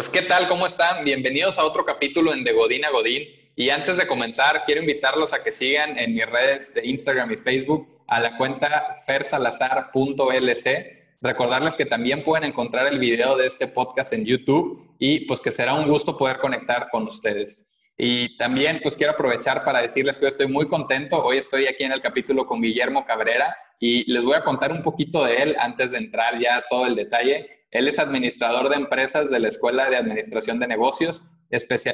[0.00, 1.04] Pues qué tal, ¿cómo están?
[1.04, 3.28] Bienvenidos a otro capítulo en De Godín a Godín.
[3.54, 7.36] Y antes de comenzar, quiero invitarlos a que sigan en mis redes de Instagram y
[7.36, 10.64] Facebook a la cuenta fersalazar.lc.
[11.20, 15.50] Recordarles que también pueden encontrar el video de este podcast en YouTube y pues que
[15.50, 17.68] será un gusto poder conectar con ustedes.
[17.98, 21.22] Y también pues quiero aprovechar para decirles que hoy estoy muy contento.
[21.22, 24.82] Hoy estoy aquí en el capítulo con Guillermo Cabrera y les voy a contar un
[24.82, 27.59] poquito de él antes de entrar ya todo el detalle.
[27.70, 31.22] Él es administrador de empresas de la Escuela de Administración de Negocios,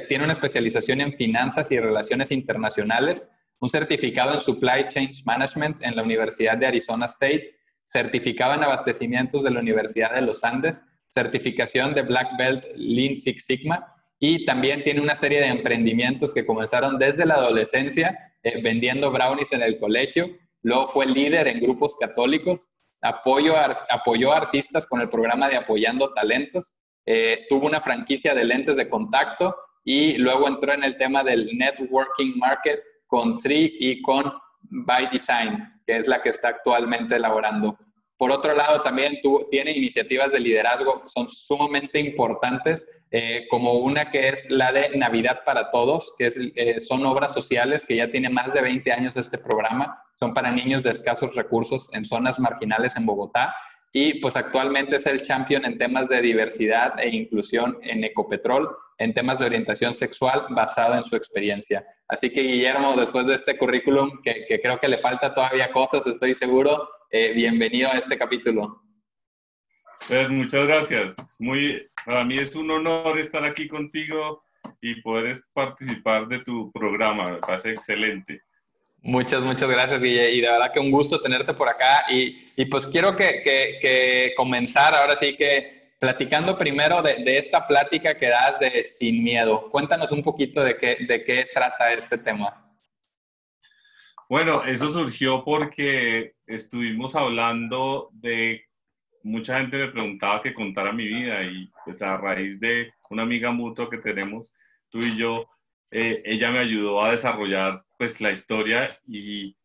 [0.07, 5.95] tiene una especialización en finanzas y relaciones internacionales, un certificado en Supply Chain Management en
[5.95, 7.55] la Universidad de Arizona State,
[7.87, 13.45] certificado en abastecimientos de la Universidad de los Andes, certificación de Black Belt Lean Six
[13.45, 19.11] Sigma y también tiene una serie de emprendimientos que comenzaron desde la adolescencia eh, vendiendo
[19.11, 20.29] brownies en el colegio,
[20.63, 22.67] luego fue líder en grupos católicos
[23.07, 23.55] apoyo
[23.89, 28.75] apoyó a artistas con el programa de Apoyando Talentos, eh, tuvo una franquicia de lentes
[28.75, 34.33] de contacto y luego entró en el tema del networking market con Sri y con
[34.61, 37.77] By Design, que es la que está actualmente elaborando.
[38.17, 39.19] Por otro lado, también
[39.51, 44.97] tiene iniciativas de liderazgo que son sumamente importantes, eh, como una que es la de
[44.97, 49.17] Navidad para Todos, que eh, son obras sociales que ya tiene más de 20 años
[49.17, 53.53] este programa, son para niños de escasos recursos en zonas marginales en Bogotá
[53.99, 59.11] y pues actualmente es el champion en temas de diversidad e inclusión en Ecopetrol, en
[59.11, 61.83] temas de orientación sexual basado en su experiencia.
[62.07, 66.35] Así que Guillermo, después de este currículum, que, creo que le falta todavía cosas, estoy
[66.35, 68.83] seguro, eh, bienvenido a este capítulo.
[70.07, 71.15] Pues muchas gracias.
[71.39, 74.43] Muy, para mí es un honor estar aquí contigo
[74.79, 77.31] y poder participar de tu programa.
[77.31, 78.43] Me parece excelente.
[79.07, 80.31] Muchas, muchas gracias, Guille.
[80.33, 82.03] Y de verdad que un gusto tenerte por acá.
[82.09, 87.65] Y, y pues quiero que, que, comenzar ahora sí que platicando primero de, de, esta
[87.65, 89.69] plática que das de Sin Miedo.
[89.71, 92.69] Cuéntanos un poquito de qué, de qué trata este tema.
[94.27, 98.65] Bueno, eso surgió porque estuvimos hablando de,
[99.23, 103.51] mucha gente me preguntaba que contara mi vida y pues a raíz de una amiga
[103.51, 104.53] mutua que tenemos,
[104.89, 105.47] tú y yo,
[105.91, 109.55] eh, ella me ayudó a desarrollar pues la historia y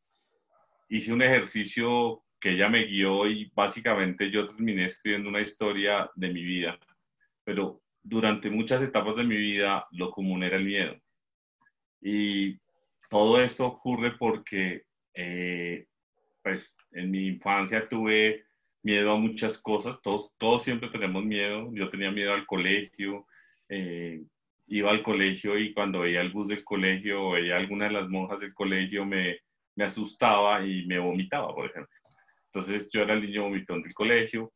[0.88, 6.28] hice un ejercicio que ella me guió y básicamente yo terminé escribiendo una historia de
[6.28, 6.78] mi vida.
[7.44, 10.96] Pero durante muchas etapas de mi vida lo común era el miedo.
[12.00, 12.58] Y
[13.08, 14.82] todo esto ocurre porque
[15.14, 15.86] eh,
[16.42, 18.44] pues en mi infancia tuve
[18.82, 23.26] miedo a muchas cosas, todos, todos siempre tenemos miedo, yo tenía miedo al colegio,
[23.68, 24.22] eh,
[24.66, 28.08] iba al colegio y cuando veía el bus del colegio o veía alguna de las
[28.08, 29.38] monjas del colegio me,
[29.76, 31.94] me asustaba y me vomitaba, por ejemplo.
[32.46, 34.52] Entonces yo era el niño vomitón del colegio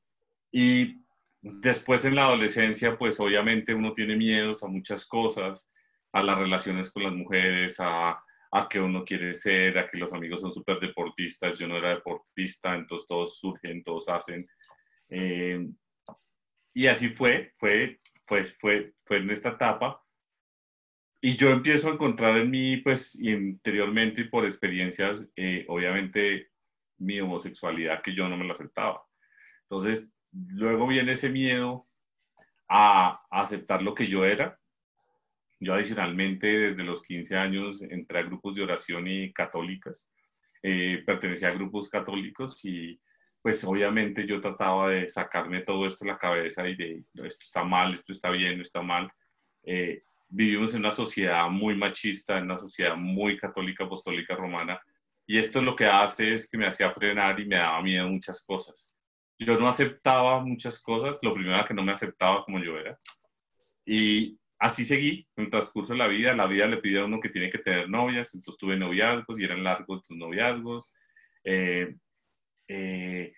[0.52, 0.96] y
[1.40, 5.70] después en la adolescencia pues obviamente uno tiene miedos a muchas cosas,
[6.12, 8.18] a las relaciones con las mujeres, a,
[8.50, 11.90] a que uno quiere ser, a que los amigos son súper deportistas, yo no era
[11.90, 14.46] deportista, entonces todos surgen, todos hacen.
[15.08, 15.66] Eh,
[16.74, 20.02] y así fue, fue pues fue, fue en esta etapa.
[21.20, 26.50] Y yo empiezo a encontrar en mí, pues interiormente y por experiencias, eh, obviamente,
[26.98, 29.02] mi homosexualidad que yo no me la aceptaba.
[29.62, 31.86] Entonces, luego viene ese miedo
[32.68, 34.58] a, aceptar lo que yo era.
[35.58, 40.10] Yo adicionalmente, desde los 15 años, entré a grupos de oración y católicas.
[40.62, 43.00] Eh, pertenecía a grupos católicos y
[43.46, 47.62] pues obviamente yo trataba de sacarme todo esto de la cabeza y de esto está
[47.62, 49.08] mal, esto está bien, esto está mal.
[49.62, 54.80] Eh, vivimos en una sociedad muy machista, en una sociedad muy católica, apostólica, romana,
[55.28, 58.44] y esto lo que hace es que me hacía frenar y me daba miedo muchas
[58.44, 58.92] cosas.
[59.38, 62.98] Yo no aceptaba muchas cosas, lo primero era que no me aceptaba como yo era.
[63.84, 66.34] Y así seguí en el transcurso de la vida.
[66.34, 69.44] La vida le pidió a uno que tiene que tener novias, entonces tuve noviazgos y
[69.44, 70.92] eran largos tus noviazgos.
[71.44, 71.94] Eh,
[72.68, 73.32] eh,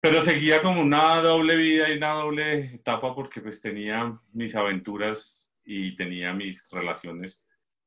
[0.00, 5.50] pero seguía como una doble vida y una doble etapa porque pues tenía mis aventuras
[5.64, 7.46] y tenía mis relaciones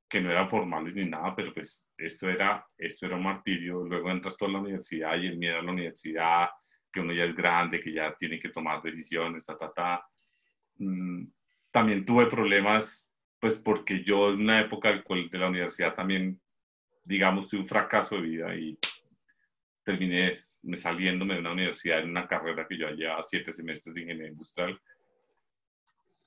[0.09, 3.83] que no eran formales ni nada, pero pues esto era, esto era un martirio.
[3.83, 6.47] Luego entras tú a la universidad y el miedo a la universidad,
[6.91, 10.07] que uno ya es grande, que ya tiene que tomar decisiones, ta, ta, ta.
[10.77, 11.25] Mm,
[11.71, 16.39] también tuve problemas, pues porque yo en una época de la universidad también,
[17.03, 18.77] digamos, tuve un fracaso de vida y
[19.87, 20.33] terminé
[20.85, 24.73] saliéndome de una universidad en una carrera que yo llevaba siete semestres de ingeniería industrial.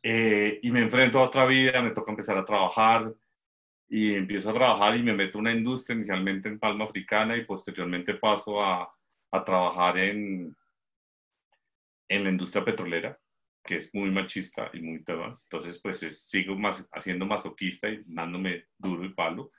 [0.02, 3.12] Eh, y me enfrento a otra vida, me toca empezar a trabajar
[3.88, 7.44] y empiezo a trabajar y me meto en una industria inicialmente en Palma Africana y
[7.44, 8.90] posteriormente paso a,
[9.30, 10.56] a trabajar en,
[12.08, 13.18] en la industria petrolera.
[13.62, 15.42] que es muy machista y muy temas.
[15.44, 15.98] Entonces, pues
[16.30, 19.50] sigo más, haciendo masoquista y dándome duro el palo.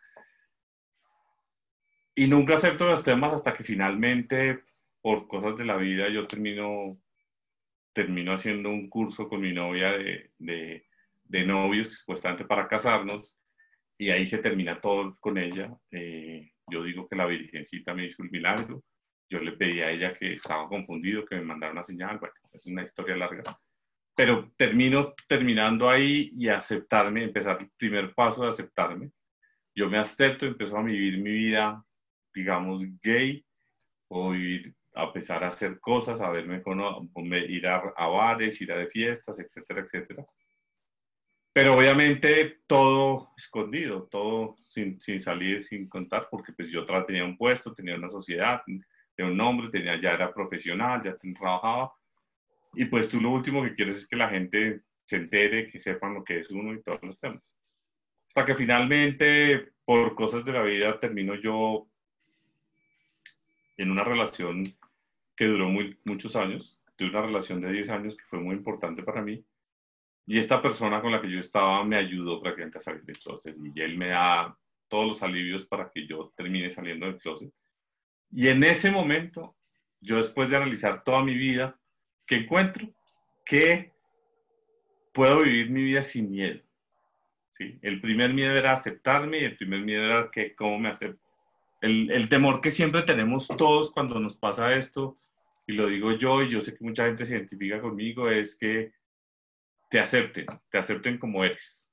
[2.16, 4.64] Y nunca acepto los temas hasta que finalmente,
[5.02, 7.00] por cosas de la vida, yo termino,
[7.94, 10.86] termino haciendo un curso con mi novia de, de,
[11.24, 13.40] de novios, supuestamente para casarnos,
[13.98, 15.72] y ahí se termina todo con ella.
[15.92, 18.84] Eh, yo digo que la Virgencita me hizo el milagro.
[19.30, 22.18] Yo le pedí a ella que estaba confundido, que me mandara una señal.
[22.18, 23.44] Bueno, es una historia larga.
[24.16, 29.12] Pero termino terminando ahí y aceptarme, empezar el primer paso de aceptarme.
[29.76, 31.86] Yo me acepto, empiezo a vivir mi vida,
[32.34, 33.46] digamos, gay,
[34.08, 36.80] o ir a empezar a hacer cosas, a verme con,
[37.34, 40.26] ir a, a bares, ir a de fiestas, etcétera, etcétera
[41.54, 47.38] pero obviamente todo escondido, todo sin, sin, salir, sin contar, porque pues yo tenía un
[47.38, 51.94] puesto, tenía una sociedad, tenía un nombre, tenía, ya era profesional, ya trabajaba.
[52.74, 56.14] Y pues tú lo último que quieres es que la gente se entere, que sepan
[56.14, 57.58] lo que es uno y todos los temas.
[58.30, 61.90] Hasta que finalmente, por cosas de la vida, termino yo
[63.78, 64.64] en una relación
[65.36, 69.02] que duró muy, muchos años, de una relación de 10 años que fue muy importante
[69.04, 69.44] para mí
[70.26, 73.56] y esta persona con la que yo estaba me ayudó prácticamente a salir del closet
[73.76, 74.58] y él me da
[74.88, 77.52] todos los alivios para que yo termine saliendo del closet.
[78.30, 79.56] Y en ese momento,
[80.00, 81.78] yo después de analizar toda mi vida,
[82.26, 82.88] que encuentro
[83.46, 83.92] que
[85.14, 86.62] puedo vivir mi vida sin miedo.
[87.50, 87.78] ¿sí?
[87.82, 91.28] El primer miedo era aceptarme y el primer miedo era que cómo me acepto.
[91.82, 95.18] El, temor que siempre tenemos todos cuando nos pasa esto,
[95.66, 98.94] y lo digo yo, y yo sé que mucha gente se identifica conmigo, es que
[99.90, 101.92] te acepten, te acepten como eres,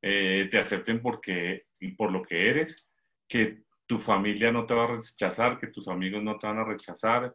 [0.00, 1.66] eh, te acepten porque,
[1.98, 2.90] por lo que eres,
[3.28, 6.64] que tu familia no te va a rechazar, que tus amigos no te van a
[6.64, 7.34] rechazar.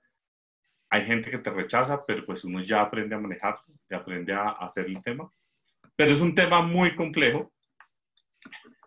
[0.89, 4.49] Hay gente que te rechaza, pero pues uno ya aprende a manejarlo, ya aprende a
[4.51, 5.31] hacer el tema.
[5.95, 7.53] Pero es un tema muy complejo.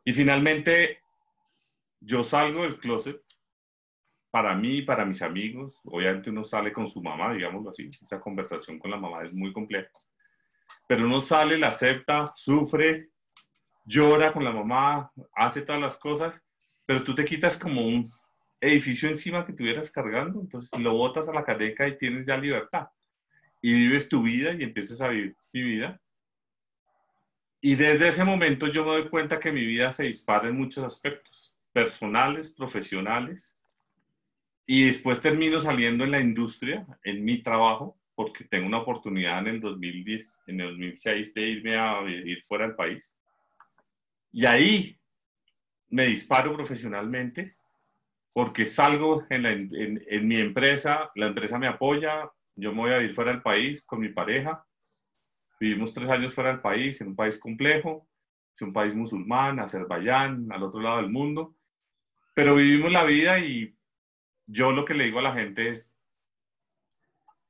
[0.04, 1.02] Y finalmente,
[2.00, 3.22] yo salgo del closet
[4.30, 5.80] para mí, para mis amigos.
[5.84, 7.88] Obviamente uno sale con su mamá, digámoslo así.
[8.02, 9.90] Esa conversación con la mamá es muy compleja
[10.88, 13.10] pero uno sale, la acepta, sufre,
[13.84, 16.44] llora con la mamá, hace todas las cosas,
[16.86, 18.10] pero tú te quitas como un
[18.60, 22.88] edificio encima que tuvieras cargando, entonces lo botas a la cadeca y tienes ya libertad.
[23.60, 26.00] Y vives tu vida y empiezas a vivir mi vida.
[27.60, 30.84] Y desde ese momento yo me doy cuenta que mi vida se dispara en muchos
[30.84, 33.56] aspectos, personales, profesionales,
[34.66, 39.46] y después termino saliendo en la industria, en mi trabajo, porque tengo una oportunidad en
[39.46, 43.16] el 2010, en el 2006 de irme a vivir fuera del país.
[44.32, 44.98] Y ahí
[45.88, 47.56] me disparo profesionalmente
[48.32, 52.98] porque salgo en, en, en, mi empresa, la empresa me apoya, yo me voy a
[52.98, 54.64] vivir fuera del país con mi pareja.
[55.60, 58.08] Vivimos tres años fuera del país, en un país complejo,
[58.54, 61.57] es un país musulmán, Azerbaiyán, al otro lado del mundo.
[62.38, 63.76] Pero vivimos la vida y
[64.46, 65.98] yo lo que le digo a la gente es,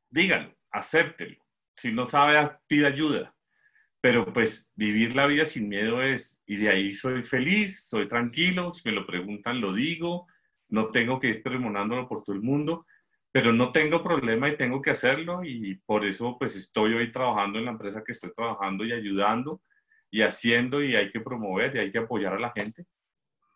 [0.09, 1.37] díganlo, acéptelo.
[1.77, 3.37] Si no sabe, pide ayuda.
[4.01, 8.71] Pero pues vivir la vida sin miedo es, y de ahí soy feliz, soy tranquilo,
[8.71, 10.27] si me lo preguntan lo digo,
[10.71, 12.87] no tengo que ir premonándolo por todo el mundo,
[13.31, 17.59] pero no tengo problema y tengo que hacerlo y por eso pues estoy hoy trabajando
[17.59, 19.61] en la empresa que estoy trabajando y ayudando
[20.11, 22.87] y haciendo y hay que promover y hay que apoyar a la gente.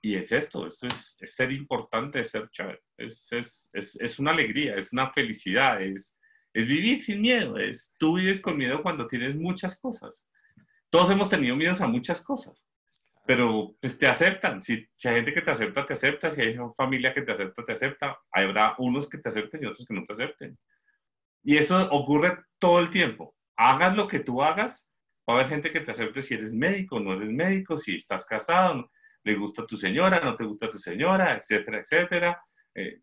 [0.05, 2.51] Y es esto, esto es, ser importante, es ser
[2.99, 6.19] es, es, es una alegría, es una felicidad, es,
[6.53, 10.29] es vivir sin miedo, es tú vives con miedo cuando tienes muchas cosas.
[10.91, 12.69] Todos hemos tenido miedos a muchas cosas,
[13.25, 14.61] pero pues te aceptan.
[14.61, 16.31] Si, si hay gente que te acepta, te acepta.
[16.31, 18.19] Si hay familia que te acepta, te acepta.
[18.31, 20.59] Habrá unos que te acepten y otros que no te acepten.
[21.45, 23.35] Y eso ocurre todo el tiempo.
[23.57, 24.93] Hagas lo que tú hagas,
[25.29, 28.27] va a haber gente que te acepte si eres médico, no eres médico, si estás
[28.27, 28.91] casado,
[29.25, 32.43] le gusta tu señora, no te gusta tu señora, etcétera, etcétera.
[32.75, 33.01] Eh,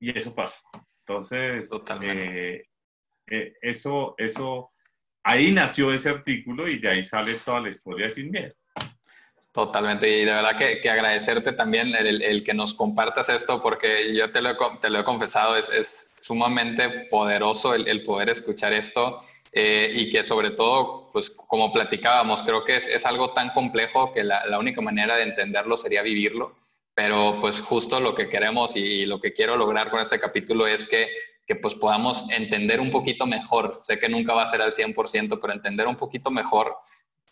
[0.00, 0.60] y eso pasa.
[1.06, 1.70] Entonces,
[2.02, 2.64] eh,
[3.26, 4.72] eh, eso, eso,
[5.22, 8.54] ahí nació ese artículo y de ahí sale toda la historia Sin Miedo.
[9.52, 14.16] Totalmente, y de verdad que, que agradecerte también el, el, que nos compartas esto, porque
[14.16, 18.72] yo te lo, te lo he confesado, es, es sumamente poderoso el, el, poder escuchar
[18.72, 23.50] esto eh, y que sobre todo, pues como platicábamos, creo que es, es algo tan
[23.50, 26.56] complejo que la, la, única manera de entenderlo sería vivirlo,
[26.94, 30.66] pero pues justo lo que queremos y, y lo que quiero lograr con este capítulo
[30.66, 31.08] es que
[31.46, 33.78] que pues podamos entender un poquito mejor.
[33.80, 36.76] Sé que nunca va a ser al 100%, pero entender un poquito mejor.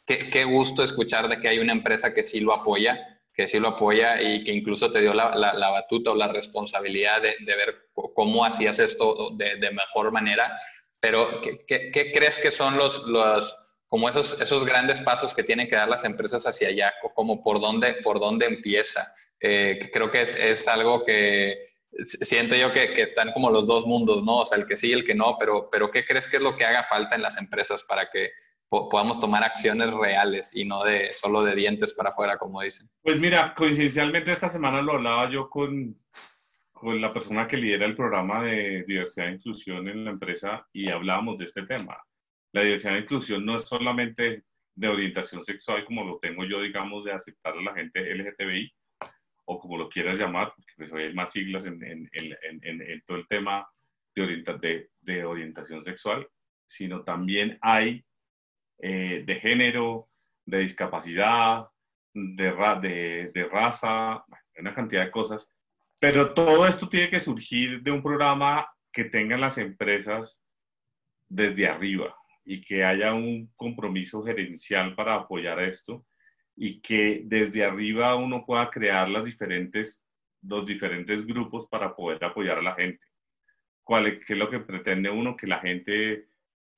[0.05, 3.61] Qué, qué gusto escuchar de que hay una empresa que sí lo apoya, que sí
[3.61, 7.57] lo apoya y que incluso te dio la, la, batuta o la responsabilidad de, de,
[7.57, 7.75] ver
[8.15, 10.59] cómo hacías esto de, de, mejor manera.
[11.01, 13.57] Pero ¿qué, qué, crees que son los, los
[13.89, 17.61] como esos, esos grandes pasos que tienen que dar las empresas hacia allá, como por
[17.61, 19.13] dónde, por dónde empieza?
[19.41, 21.71] Eh, creo que es, es, algo que
[22.05, 24.39] siento yo que, que, están como los dos mundos, ¿no?
[24.39, 26.43] O sea, el que sí y el que no, pero, pero ¿qué crees que es
[26.43, 28.31] lo que haga falta en las empresas para que
[28.69, 32.89] podamos tomar acciones reales y no de solo de dientes para afuera, como dicen?
[33.03, 35.97] Pues mira, coincidencialmente esta semana lo hablaba yo con,
[36.81, 40.89] con la persona que lidera el programa de diversidad e inclusión en la empresa y
[40.89, 42.03] hablábamos de este tema.
[42.53, 44.45] La diversidad e inclusión no es solamente
[44.75, 48.73] de orientación sexual como lo tengo yo, digamos, de aceptar a la gente LGTBI,
[49.45, 53.19] o como lo quieras llamar, porque pues hay más siglas en, en, en, en todo
[53.19, 53.69] el tema
[54.15, 56.27] de, de, de, orientación sexual,
[56.65, 58.03] sino también hay
[58.79, 60.09] eh, de género,
[60.47, 61.67] de discapacidad,
[62.15, 64.25] de, de, de raza,
[64.57, 65.60] una cantidad de cosas.
[66.01, 70.43] Pero todo esto tiene que surgir de un programa que tengan las empresas
[71.29, 76.05] desde arriba y que haya un compromiso gerencial para apoyar esto
[76.57, 80.07] y que desde arriba uno pueda crear los diferentes
[81.27, 83.07] grupos para poder apoyar a la gente.
[83.85, 85.37] ¿Cuál, ¿Qué es lo que pretende uno?
[85.37, 86.29] Que la gente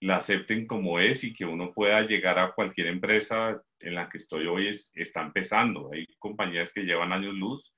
[0.00, 4.18] la acepten como es y que uno pueda llegar a cualquier empresa en la que
[4.18, 5.90] estoy hoy es, está empezando.
[5.92, 7.72] Hay compañías que llevan años luz.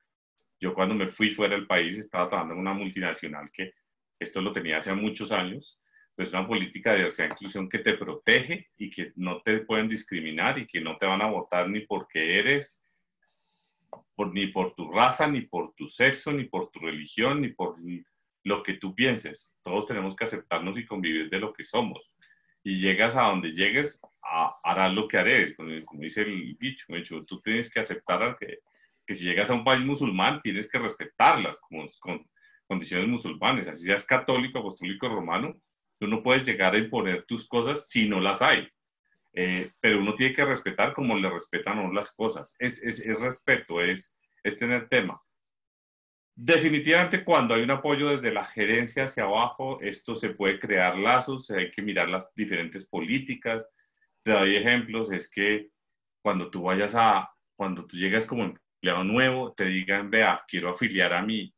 [0.64, 3.74] Yo cuando me fui fuera del país estaba trabajando en una multinacional que
[4.18, 5.78] esto lo tenía hace muchos años
[6.16, 9.88] es una política de diversidad e inclusión que te protege y que no te pueden
[9.88, 12.82] discriminar y que no te van a votar ni porque eres,
[14.14, 17.76] por, ni por tu raza, ni por tu sexo, ni por tu religión, ni por
[18.44, 19.58] lo que tú pienses.
[19.62, 22.14] Todos tenemos que aceptarnos y convivir de lo que somos.
[22.62, 26.86] Y llegas a donde llegues, a, harás lo que haré, como, dice el dicho,
[27.26, 28.60] tú tienes que aceptar que,
[29.06, 32.24] que si llegas a un país musulmán, tienes que respetarlas como, con
[32.66, 35.54] condiciones musulmanes, así seas católico, apostólico, romano,
[35.98, 38.68] Tú no puedes llegar a imponer tus cosas si no las hay.
[39.32, 42.54] Eh, pero uno tiene que respetar como le respetan a las cosas.
[42.58, 45.20] Es, es, es respeto, es, es tener tema.
[46.36, 51.50] Definitivamente cuando hay un apoyo desde la gerencia hacia abajo, esto se puede crear lazos,
[51.50, 53.70] hay que mirar las diferentes políticas.
[54.22, 55.68] Te doy ejemplos, es que
[56.22, 58.52] cuando tú vayas a, cuando tú llegas como
[58.84, 61.50] empleado nuevo, te digan, vea, quiero afiliar a mí,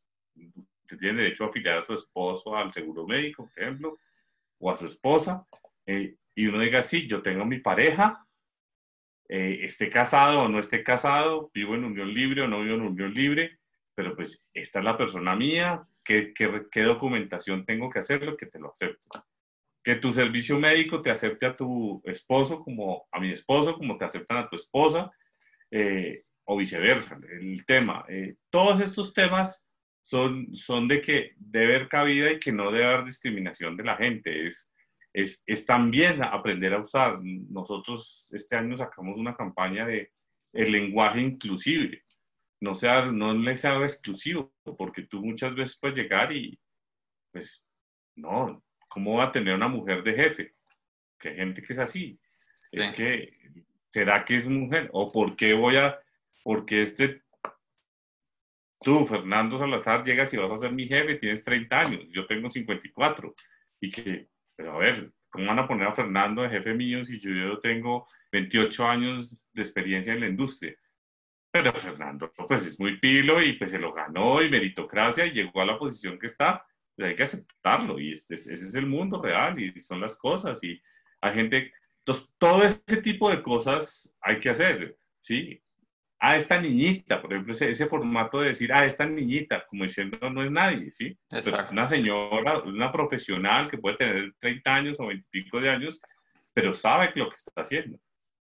[0.87, 3.99] te tiene derecho a afiliar a su esposo al seguro médico, por ejemplo,
[4.59, 5.45] o a su esposa,
[5.87, 8.25] eh, y uno diga, sí, yo tengo mi pareja,
[9.28, 12.83] eh, esté casado o no esté casado, vivo en unión libre o no vivo en
[12.83, 13.59] unión libre,
[13.97, 18.37] pero pues esta es la persona mía, ¿qué, qué, documentación tengo que hacerlo?
[18.37, 19.09] Que te lo acepto.
[19.83, 24.04] Que tu servicio médico te acepte a tu esposo como a mi esposo, como te
[24.04, 25.11] aceptan a tu esposa,
[25.73, 28.05] eh, o viceversa, el tema.
[28.50, 29.69] todos estos temas
[30.03, 33.97] son, son de que debe haber cabida y que no debe haber discriminación de la
[33.97, 34.47] gente.
[34.47, 34.73] Es,
[35.12, 37.19] es, es también aprender a usar.
[37.23, 40.12] Nosotros este año sacamos una campaña de
[40.53, 42.05] el lenguaje inclusive.
[42.61, 46.59] No sea, no le sea exclusivo, porque tú muchas veces puedes llegar y,
[47.33, 47.69] pues,
[48.15, 50.55] no, ¿cómo va a tener una mujer de jefe?
[51.19, 52.19] Que hay gente que es así.
[52.71, 53.37] Es que,
[53.91, 54.88] ¿será que es mujer?
[54.93, 55.99] ¿O por qué voy a,
[56.47, 57.25] porque este
[58.81, 62.49] tú, Fernando Salazar, llegas y vas a ser mi jefe, tienes 30 años, yo tengo
[62.49, 63.35] 54.
[63.81, 67.19] Y que, pero a ver, ¿cómo van a poner a Fernando de jefe mío si
[67.19, 70.76] yo tengo 28 años de experiencia en la industria?
[71.50, 75.62] Pero Fernando, pues es muy pilo y pues se lo ganó y meritocracia y llegó
[75.62, 79.59] a la posición que está, pues hay que aceptarlo y ese es el mundo real
[79.59, 80.81] y son las cosas y
[81.23, 81.73] hay gente,
[82.05, 85.61] entonces todo ese tipo de cosas hay que hacer, ¿sí?
[86.18, 89.66] A ah, esta niñita, por ejemplo, ese, ese, formato de decir, a ah, esta niñita,
[89.68, 91.16] como diciendo, no es nadie, ¿sí?
[91.30, 95.68] es una señora, una profesional que puede tener 30 años o 20 y pico de
[95.68, 96.00] años,
[96.54, 97.99] pero sabe lo que está haciendo.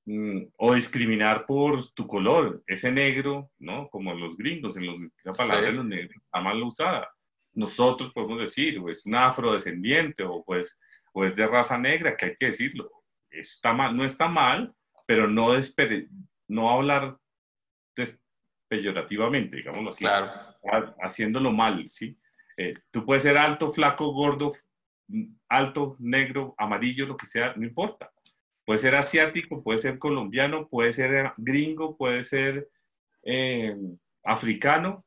[0.07, 3.88] Mm, o discriminar por tu color, ese negro, ¿no?
[3.90, 7.09] Como los gringos, en los, la palabra de los negros está mal usada.
[7.52, 10.81] Nosotros podemos decir, o es un afrodescendiente, o pues,
[11.12, 12.90] o es de raza negra, que hay que decirlo.
[13.31, 14.73] Está mal, no está mal,
[15.07, 15.50] pero no,
[16.49, 17.17] no hablar
[18.69, 20.31] peyorativamente, digámoslo así, claro.
[21.03, 22.17] haciéndolo mal, ¿sí?
[22.57, 24.53] Eh, tú puedes ser alto, flaco, gordo,
[25.49, 28.13] alto, negro, amarillo, lo que sea, no importa.
[28.65, 32.69] Puede ser asiático, puede ser colombiano, puede ser gringo, puede ser
[33.25, 33.77] eh,
[34.23, 35.05] africano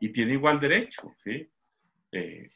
[0.00, 1.48] y tiene igual derecho, ¿sí?
[2.10, 2.50] Eh,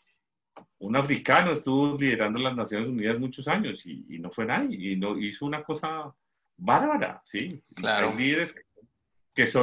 [0.79, 5.19] un africano estuvo liderando las Naciones Unidas muchos años y, no fue nadie, y no,
[5.19, 6.13] hizo una cosa
[6.57, 7.63] bárbara, ¿sí?
[7.75, 8.11] Claro.
[8.11, 8.88] Hay líderes que son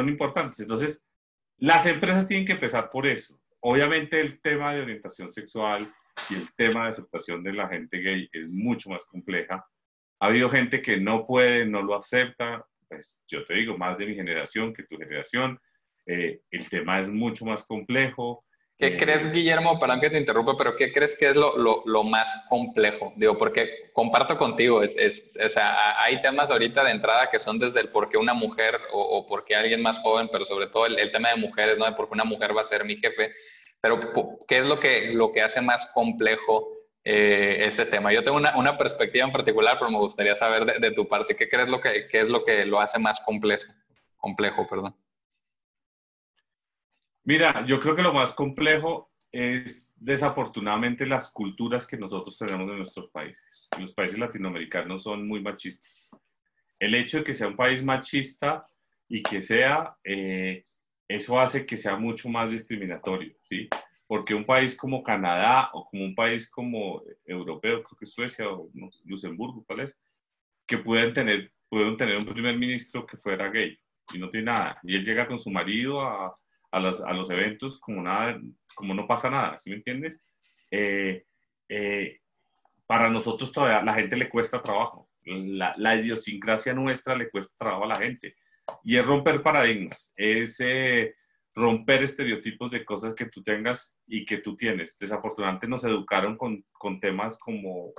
[0.09, 0.59] importantes.
[0.59, 1.05] Entonces,
[1.57, 3.39] las empresas tienen que empezar por eso.
[3.61, 5.91] Obviamente el tema de orientación sexual
[6.29, 9.65] y el tema de aceptación de la gente gay es mucho más compleja.
[10.19, 14.05] Ha habido gente que no puede, no lo acepta, pues yo te digo, más de
[14.05, 15.59] mi generación que tu generación.
[16.05, 18.45] Eh, el tema es mucho más complejo.
[18.77, 19.79] ¿Qué eh, crees, Guillermo?
[19.79, 23.13] Perdón que te interrumpa, pero ¿qué crees que es lo, lo, lo más complejo?
[23.15, 27.57] Digo, porque comparto contigo, es, es, o sea, hay temas ahorita de entrada que son
[27.57, 30.67] desde el por qué una mujer o, o por qué alguien más joven, pero sobre
[30.67, 31.85] todo el, el, tema de mujeres, ¿no?
[31.85, 33.33] De por qué una mujer va a ser mi jefe.
[33.79, 33.99] Pero,
[34.45, 36.67] ¿qué es lo que, lo que hace más complejo
[37.05, 38.11] eh, este tema?
[38.11, 41.37] Yo tengo una, una, perspectiva en particular, pero me gustaría saber de, de tu parte,
[41.37, 43.71] ¿qué crees lo que, qué es lo que lo hace más complejo?
[44.17, 44.95] Complejo, perdón.
[47.25, 52.77] Mira, yo creo que lo más complejo es desafortunadamente las culturas que nosotros tenemos en
[52.77, 53.67] nuestros países.
[53.79, 56.11] Los países latinoamericanos son muy machistas.
[56.79, 58.67] El hecho de que sea un país machista
[59.09, 60.61] y que sea, eh,
[61.07, 63.67] eso hace que sea mucho más discriminatorio, ¿sí?
[64.05, 68.69] Porque un país como Canadá o como un país como europeo, creo que Suecia o
[69.03, 69.99] Luxemburgo, ¿cuál es?
[70.67, 73.77] Que pueden tener, pueden tener un primer ministro que fuera gay
[74.13, 74.79] y no tiene nada.
[74.83, 76.37] Y él llega con su marido a
[76.75, 78.39] a a los eventos como, nada,
[78.75, 80.19] como no pasa nada, ¿sí me entiendes?
[80.71, 81.25] Eh,
[81.69, 82.19] eh,
[82.85, 87.85] para nosotros todavía la gente le cuesta trabajo, la, la, idiosincrasia nuestra le cuesta trabajo
[87.85, 88.35] a la gente.
[88.83, 91.15] Y es romper paradigmas, es eh,
[91.53, 94.97] romper estereotipos de cosas que tú tengas y que tú tienes.
[94.97, 97.93] Desafortunadamente nos educaron con, con temas como,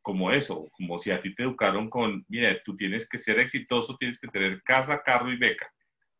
[0.00, 3.96] como eso, como si a ti te educaron con, mira, tú tienes que ser exitoso,
[3.98, 5.70] tienes que tener casa, carro y beca.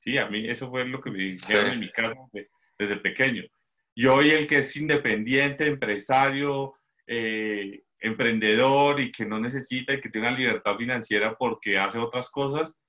[0.00, 2.14] Sí, a mí eso fue lo que me dijeron en mi casa
[2.78, 3.45] desde pequeño.
[3.95, 6.75] Y hoy el que es independiente, empresario,
[7.07, 12.30] eh, emprendedor y que no necesita y que tiene una libertad financiera porque hace otras
[12.30, 12.80] cosas,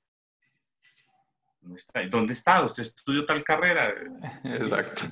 [1.59, 2.01] no está.
[2.07, 2.63] ¿Dónde está?
[2.63, 3.93] Usted estudió tal carrera.
[4.45, 5.03] Exacto.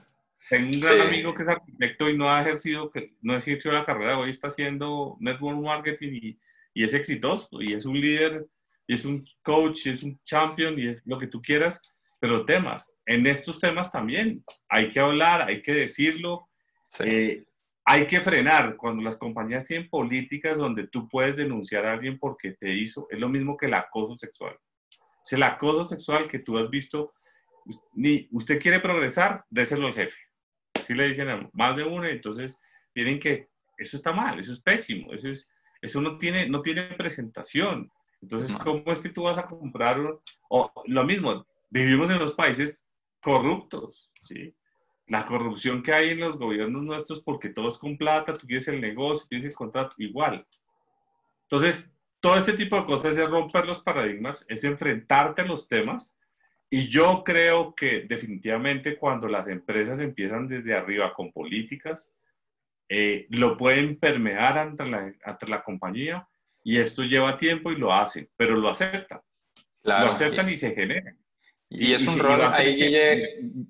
[0.50, 2.90] Tengo un gran amigo que es arquitecto y no ha ejercido,
[3.22, 6.40] no ha ejercido la carrera, hoy está haciendo network marketing y,
[6.74, 8.48] y es exitoso y es un líder
[8.90, 11.80] y es un coach, y es un champion y es lo que tú quieras,
[12.20, 12.92] pero temas.
[13.06, 16.50] En estos temas también hay que hablar, hay que decirlo,
[17.02, 17.46] eh,
[17.86, 18.76] hay que frenar.
[18.76, 23.20] Cuando las compañías tienen políticas donde tú puedes denunciar a alguien porque te hizo, es
[23.20, 24.58] lo mismo que el acoso sexual.
[25.24, 27.14] Es el acoso sexual que tú has visto.
[27.94, 30.18] Ni usted quiere progresar, déselo al jefe.
[30.88, 32.60] Si le dicen a más de uno, entonces
[32.92, 35.48] tienen que, eso está mal, eso es pésimo, eso, es,
[35.80, 37.92] eso no, tiene, no tiene presentación.
[38.22, 39.98] Entonces, ¿cómo es que tú vas a comprar?
[40.50, 42.86] O lo mismo, vivimos en los países
[43.22, 44.56] corruptos, ¿sí?
[45.08, 48.68] La corrupción que hay en los gobiernos nuestros, porque todo es con plata, tú tienes
[48.68, 50.46] el negocio, tienes el contrato, igual.
[51.44, 56.16] Entonces, todo este tipo de cosas es romper los paradigmas, es enfrentarte a los temas.
[56.70, 62.14] Y yo creo que definitivamente cuando las empresas empiezan desde arriba con políticas,
[62.88, 66.28] eh, lo pueden permear ante la, ante la compañía
[66.64, 69.22] y esto lleva tiempo y lo hacen, pero lo aceptan.
[69.82, 70.06] Claro.
[70.06, 71.18] Lo aceptan y, se generan.
[71.70, 72.76] Y, es un rol ahí,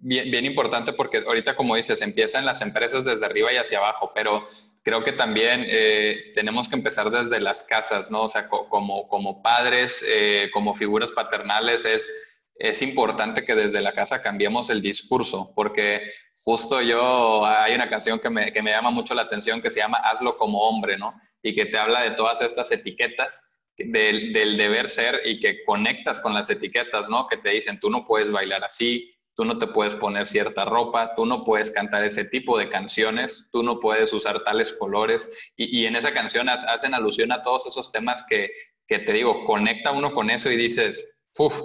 [0.02, 3.80] bien, bien, importante porque ahorita, como dices, empieza en las empresas desde arriba y hacia
[3.80, 4.48] abajo, pero
[4.84, 8.24] creo que también eh, tenemos que empezar desde las casas, ¿no?
[8.24, 12.10] O sea, como, como padres, eh, como figuras paternales, es,
[12.56, 18.20] es importante que desde la casa cambiemos el discurso, porque justo yo, hay una canción
[18.20, 21.20] que me, que me llama mucho la atención que se llama Hazlo como hombre, ¿no?
[21.42, 26.20] Y que te habla de todas estas etiquetas del, del, deber ser y que conectas
[26.20, 27.28] con las etiquetas, ¿no?
[27.28, 31.14] Que te dicen, tú no puedes bailar así, tú no te puedes poner cierta ropa,
[31.16, 35.30] tú no puedes cantar ese tipo de canciones, tú no puedes usar tales colores.
[35.56, 38.52] Y, y en esa canción hacen alusión a todos esos temas que,
[38.86, 41.62] que te digo, conecta uno con eso y dices, uff,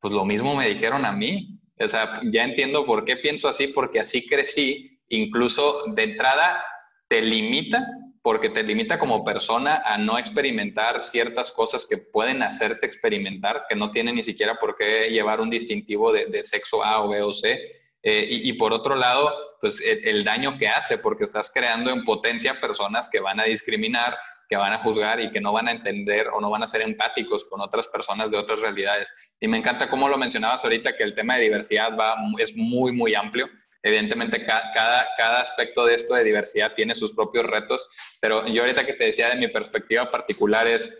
[0.00, 1.58] pues lo mismo me dijeron a mí.
[1.78, 4.98] O sea, ya entiendo por qué pienso así, porque así crecí.
[5.08, 6.62] Incluso de entrada
[7.08, 7.86] te limita
[8.28, 13.74] porque te limita como persona a no experimentar ciertas cosas que pueden hacerte experimentar, que
[13.74, 17.32] no tienen ni siquiera por qué llevar un distintivo de, sexo A o B o
[17.32, 17.58] C.
[18.02, 22.60] Eh, y, por otro lado, pues el, daño que hace, porque estás creando en potencia
[22.60, 24.14] personas que van a discriminar,
[24.46, 26.82] que van a juzgar y que no van a entender o no van a ser
[26.82, 29.10] empáticos con otras personas de otras realidades.
[29.40, 32.92] Y me encanta cómo lo mencionabas ahorita, que el tema de diversidad va, es muy,
[32.92, 33.48] muy amplio
[33.88, 37.88] Evidentemente, cada, cada aspecto de esto de diversidad tiene sus propios retos,
[38.20, 40.94] pero yo ahorita que te decía de mi perspectiva particular es,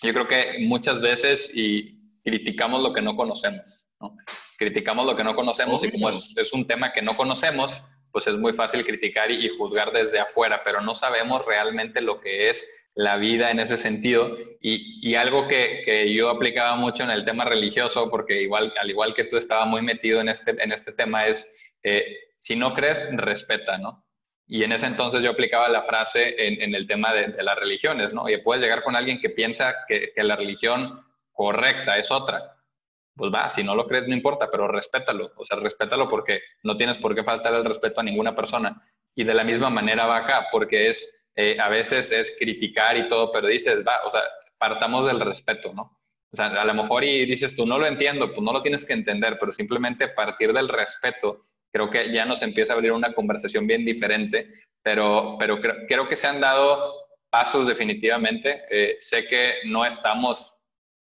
[0.00, 4.16] yo creo que muchas veces y criticamos lo que no conocemos, ¿no?
[4.56, 8.28] Criticamos lo que no conocemos y como es, es, un tema que no conocemos, pues
[8.28, 12.48] es muy fácil criticar y, y juzgar desde afuera, pero no sabemos realmente lo que
[12.48, 14.36] es la vida en ese sentido.
[14.60, 18.88] Y, y algo que, que, yo aplicaba mucho en el tema religioso, porque igual, al
[18.88, 21.50] igual que tú estaba muy metido en este, en este tema, es
[21.84, 24.04] eh, si no crees, respeta, ¿no?
[24.46, 28.28] Y en ese entonces yo aplicaba la frase en, el tema de, las religiones, ¿no?
[28.28, 31.00] Y puedes llegar con alguien que piensa que, que, la religión
[31.32, 32.54] correcta es otra.
[33.16, 35.32] Pues va, si no lo crees no importa, pero respétalo.
[35.36, 38.82] O sea, respétalo porque no tienes por qué faltar el respeto a ninguna persona.
[39.14, 43.08] Y de la misma manera va acá, porque es, eh, a veces es criticar y
[43.08, 44.22] todo, pero dices, va, o sea,
[44.58, 45.98] partamos del respeto, ¿no?
[46.32, 48.84] O sea, a lo mejor y dices tú, no lo entiendo, pues no lo tienes
[48.84, 53.12] que entender, pero simplemente partir del respeto creo que ya nos empieza a abrir una
[53.14, 54.48] conversación bien diferente,
[54.80, 56.94] pero, pero creo, que se han dado
[57.28, 58.62] pasos definitivamente.
[58.70, 60.54] Eh, sé que no estamos,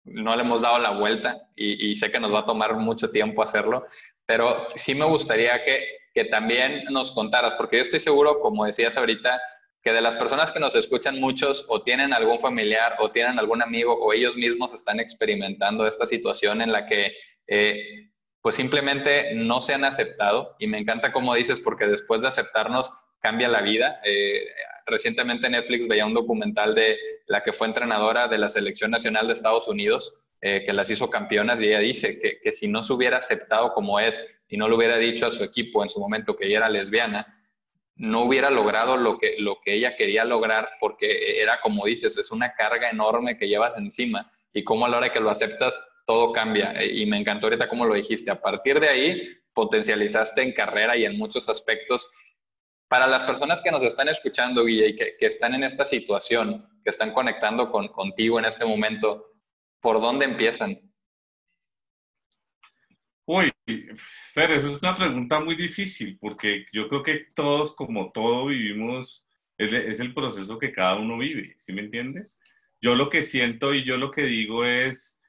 [0.04, 3.42] no le hemos dado la vuelta y, sé que nos va a tomar mucho tiempo
[3.42, 3.87] hacerlo,
[4.24, 8.96] pero sí me gustaría que, que también nos contaras, porque yo estoy seguro, como decías
[8.96, 9.42] ahorita,
[9.82, 13.61] que de las personas que nos escuchan muchos o tienen algún familiar o tienen algún
[13.61, 17.12] amigo o ellos mismos están experimentando esta situación en la que
[17.46, 18.12] eh,
[18.42, 20.57] pues simplemente no se han aceptado.
[20.59, 24.00] Y me encanta como dices, porque después de aceptarnos cambia la vida.
[24.05, 24.44] Eh,
[24.85, 29.35] recientemente Netflix veía un documental de la que fue entrenadora de la Selección Nacional de
[29.35, 32.92] Estados Unidos, eh, que las hizo campeonas, y ella dice que, que, si no se
[32.92, 36.37] hubiera aceptado como es y no le hubiera dicho a su equipo en su momento
[36.37, 37.38] que ella era lesbiana,
[37.94, 42.33] no hubiera logrado lo que, lo que ella quería lograr, porque era, como dices, es
[42.33, 46.32] una carga enorme que llevas encima, y como a la hora que lo aceptas todo
[46.32, 46.72] cambia.
[46.80, 48.30] Eh, y me encantó ahorita cómo lo dijiste.
[48.30, 52.10] A partir de ahí, potencializaste en carrera y en muchos aspectos.
[52.88, 56.90] Para las personas que nos están escuchando, Guille, y que, están en esta situación, que
[56.90, 59.32] están conectando con, contigo en este momento,
[59.80, 60.78] ¿por dónde empiezan?
[63.24, 63.50] Uy,
[64.34, 69.26] Fer, eso es una pregunta muy difícil, porque yo creo que todos, como todo vivimos,
[69.56, 72.40] es, es el proceso que cada uno vive, ¿sí me entiendes?
[72.80, 75.21] Yo lo que siento y yo lo que digo es,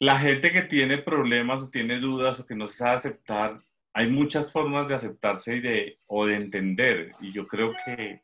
[0.00, 4.50] la gente que tiene problemas o tiene dudas o que no sabe aceptar, hay muchas
[4.50, 7.12] formas de aceptarse y de, o de entender.
[7.20, 8.22] Y yo creo que,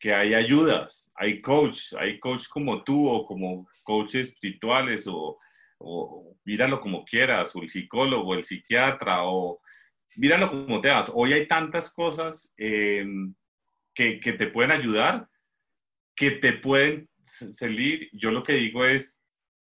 [0.00, 5.38] que hay ayudas, hay coach, hay coach como tú o como coaches espirituales o,
[5.78, 9.60] o míralo como quieras, o el psicólogo, el psiquiatra, o
[10.16, 11.12] míralo como te hagas.
[11.14, 13.32] Hoy hay tantas cosas em,
[13.94, 15.28] que, que, te pueden ayudar,
[16.16, 18.08] que te pueden salir.
[18.12, 19.21] Yo lo que digo es,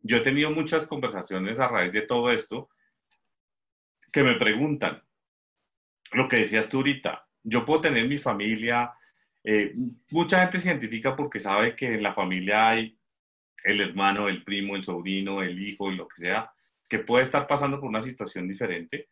[0.05, 2.69] yo he tenido muchas conversaciones a raíz de todo esto
[4.13, 5.03] que me preguntan,
[6.13, 8.93] lo que decías tú ahorita, yo puedo tener mi familia,
[9.43, 9.75] eh,
[10.11, 12.97] mucha gente se identifica porque sabe que en la familia hay
[13.65, 16.53] el hermano, el primo, el sobrino, el hijo, lo que sea,
[16.87, 19.09] que puede estar pasando por una situación diferente.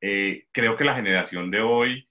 [0.00, 2.08] Eh, creo que la generación de hoy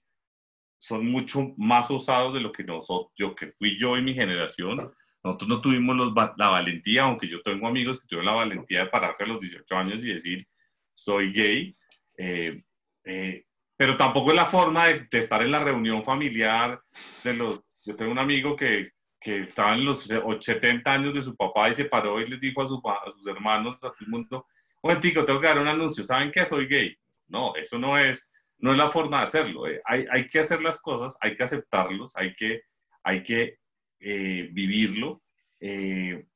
[0.78, 4.92] son mucho más osados de lo que nosotros, yo que fui yo y mi generación,
[5.26, 5.96] nosotros no tuvimos
[6.36, 9.76] la valentía, aunque yo tengo amigos que tuvieron la valentía de pararse a los 18
[9.76, 10.46] años y decir,
[10.94, 11.76] soy gay,
[12.16, 12.62] eh,
[13.04, 13.44] eh,
[13.76, 16.80] pero tampoco es la forma de, estar en la reunión familiar
[17.24, 17.60] de los...
[17.84, 20.06] Yo tengo un amigo que, que estaba en los
[20.40, 22.68] 70 años de su papá y se paró y les dijo a,
[23.10, 24.46] sus hermanos, a todo el mundo,
[24.82, 26.46] un tengo que dar un anuncio, ¿saben qué?
[26.46, 26.96] Soy gay.
[27.26, 29.66] No, eso no es, no es la forma de hacerlo.
[29.66, 29.82] Eh.
[29.84, 32.62] Hay, hay, que hacer las cosas, hay que aceptarlos, hay que,
[33.02, 33.58] hay que
[34.00, 35.22] eh, vivirlo
[35.60, 36.26] eh,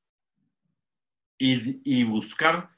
[1.39, 2.71] y, buscar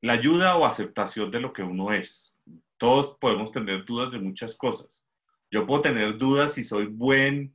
[0.00, 2.36] la ayuda o aceptación de lo que uno es.
[2.76, 5.04] Todos podemos tener dudas de muchas cosas.
[5.50, 7.52] Yo puedo tener dudas si soy buen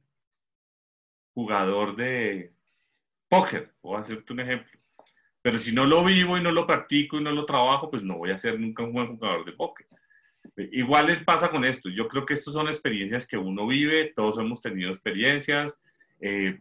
[1.34, 2.54] jugador de
[3.30, 4.80] póker, voy a hacerte un ejemplo.
[5.42, 8.18] Pero si no lo vivo y no lo practico y no lo trabajo, pues no
[8.18, 9.88] voy a ser nunca un buen jugador de póker.
[10.56, 11.90] Igual les pasa con esto.
[11.90, 15.82] Yo creo que estas son experiencias que uno vive, todos hemos tenido experiencias.
[16.26, 16.58] Eh,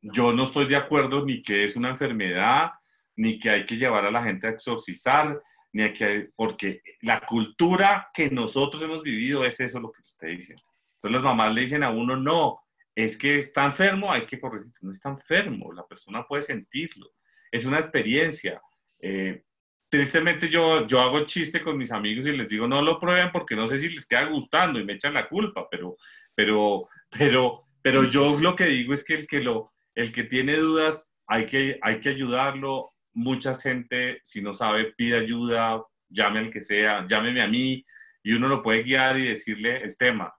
[0.00, 2.70] yo no estoy de acuerdo ni que es una enfermedad,
[3.16, 5.40] ni que hay que llevar a la gente a exorcizar,
[5.72, 10.54] ni que, porque la cultura que nosotros hemos vivido es eso lo que usted dice.
[10.96, 12.54] Entonces las mamás le dicen a uno, no,
[12.94, 14.72] es que está enfermo, hay que corregir.
[14.80, 17.10] No está enfermo, la persona puede sentirlo.
[17.50, 18.62] Es una experiencia.
[19.00, 19.42] Eh,
[19.88, 23.56] tristemente yo, yo hago chiste con mis amigos y les digo, no lo prueben porque
[23.56, 25.96] no sé si les queda gustando y me echan la culpa, pero,
[26.34, 30.56] pero, pero pero yo lo que digo es que el que, lo, el que tiene
[30.56, 32.92] dudas hay que, hay que ayudarlo.
[33.12, 37.84] Mucha gente, si no sabe, pide ayuda, llame al que sea, llámeme a mí
[38.22, 40.34] y uno lo puede guiar y decirle el tema.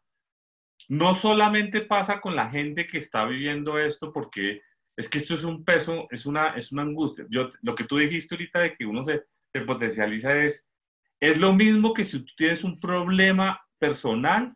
[0.88, 4.64] No solamente pasa con la gente que está viviendo esto, porque
[4.98, 7.28] es que esto es un peso, es una, es una angustia.
[7.30, 10.72] Yo, lo que tú dijiste ahorita de que uno se, se potencializa es,
[11.20, 14.56] es lo mismo que si tú tienes un problema personal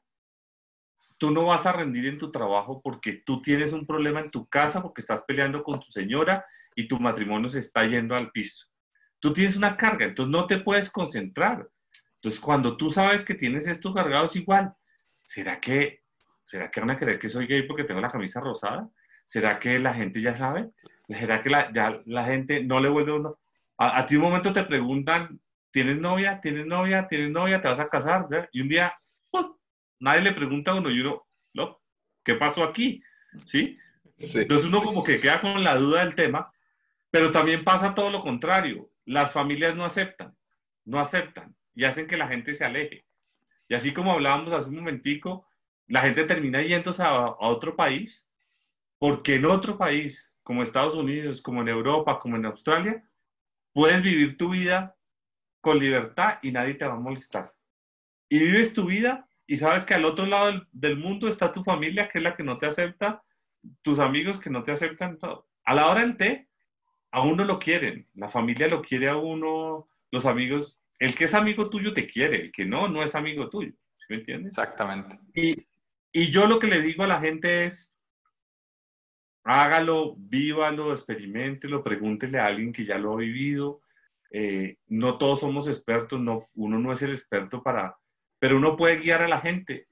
[1.19, 4.47] tú no vas a rendir en tu trabajo porque tú tienes un problema en tu
[4.47, 8.65] casa, porque estás peleando con tu señora y tu matrimonio se está yendo al piso.
[9.19, 11.67] Tú tienes una carga, entonces no te puedes concentrar.
[12.15, 14.73] Entonces, cuando tú sabes que tienes esto cargado es igual.
[15.23, 16.03] ¿Será que,
[16.43, 18.89] ¿será que van a creer que soy gay porque tengo la camisa rosada?
[19.25, 20.69] ¿Será que la gente ya sabe?
[21.07, 23.39] ¿Será que la, ya la gente no le vuelve uno?
[23.77, 25.39] A, ti un momento te preguntan,
[25.71, 26.39] ¿tienes novia?
[26.41, 27.07] ¿Tienes novia?
[27.07, 27.61] ¿Tienes novia?
[27.61, 28.27] ¿Te vas a casar?
[28.51, 28.93] Y un día,
[29.99, 31.79] nadie le pregunta a uno y uno, ¿no?
[32.23, 33.01] ¿qué pasó aquí?
[33.45, 33.77] ¿Sí?
[34.17, 34.39] ¿Sí?
[34.39, 36.51] Entonces uno como que queda con la duda del tema,
[37.09, 38.91] pero también pasa todo lo contrario.
[39.05, 40.35] Las familias no aceptan,
[40.85, 43.05] no aceptan y hacen que la gente se aleje.
[43.67, 45.47] Y así como hablábamos hace un momentico,
[45.87, 48.29] la gente termina yéndose a, a otro país,
[48.97, 53.03] porque en otro país, como Estados Unidos, como en Europa, como en Australia,
[53.73, 54.95] puedes vivir tu vida
[55.61, 57.53] con libertad y nadie te va a molestar.
[58.27, 62.07] Y vives tu vida y sabes que al otro lado del, mundo está tu familia,
[62.07, 63.23] que es la que no te acepta,
[63.81, 65.47] tus amigos que no te aceptan todo.
[65.65, 66.47] A la hora del té,
[67.09, 71.33] a uno lo quieren, la familia lo quiere a uno, los amigos, el que es
[71.33, 73.73] amigo tuyo te quiere, el que no, no es amigo tuyo.
[74.07, 74.51] ¿Me entiendes?
[74.51, 75.17] Exactamente.
[75.33, 75.65] Y,
[76.11, 77.97] y yo lo que le digo a la gente es,
[79.43, 83.81] hágalo, vívalo, experimentelo, pregúntele a alguien que ya lo ha vivido.
[84.29, 87.97] Eh, no todos somos expertos, no, uno no es el experto para,
[88.39, 89.87] pero uno puede guiar a la gente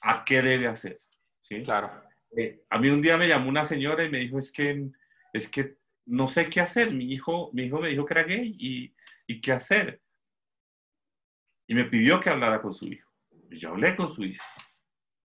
[0.00, 0.98] a qué debe hacer.
[1.40, 1.62] ¿sí?
[1.62, 1.90] Claro.
[2.36, 4.90] Eh, a mí un día me llamó una señora y me dijo, es que,
[5.32, 6.92] es que no sé qué hacer.
[6.92, 8.94] Mi hijo, mi hijo me dijo que era gay y,
[9.26, 10.00] y qué hacer.
[11.66, 13.10] Y me pidió que hablara con su hijo.
[13.50, 14.44] Y yo hablé con su hijo.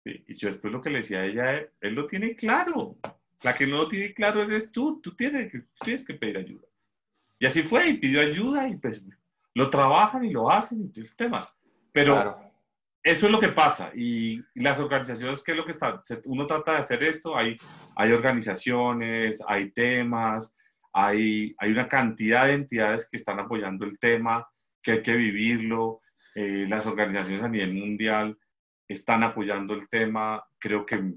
[0.05, 2.99] Y yo después lo que le decía a ella, él, él lo tiene claro.
[3.43, 6.67] La que no lo tiene claro eres tú, tú tienes, tienes que pedir ayuda.
[7.39, 9.09] Y así fue, y pidió ayuda y pues
[9.55, 11.57] lo trabajan y lo hacen y temas.
[11.93, 12.44] Pero
[13.05, 16.01] eso es lo que pasa y, las organizaciones, ¿qué es lo que está?
[16.25, 17.59] Uno trata de hacer esto, hay,
[17.95, 20.57] hay organizaciones, hay temas,
[20.91, 24.49] hay, hay una cantidad de entidades que están apoyando el tema,
[24.83, 26.01] que hay que vivirlo.
[26.35, 28.39] Eh, las organizaciones a nivel mundial
[28.89, 30.43] están apoyando el tema.
[30.59, 31.13] Creo que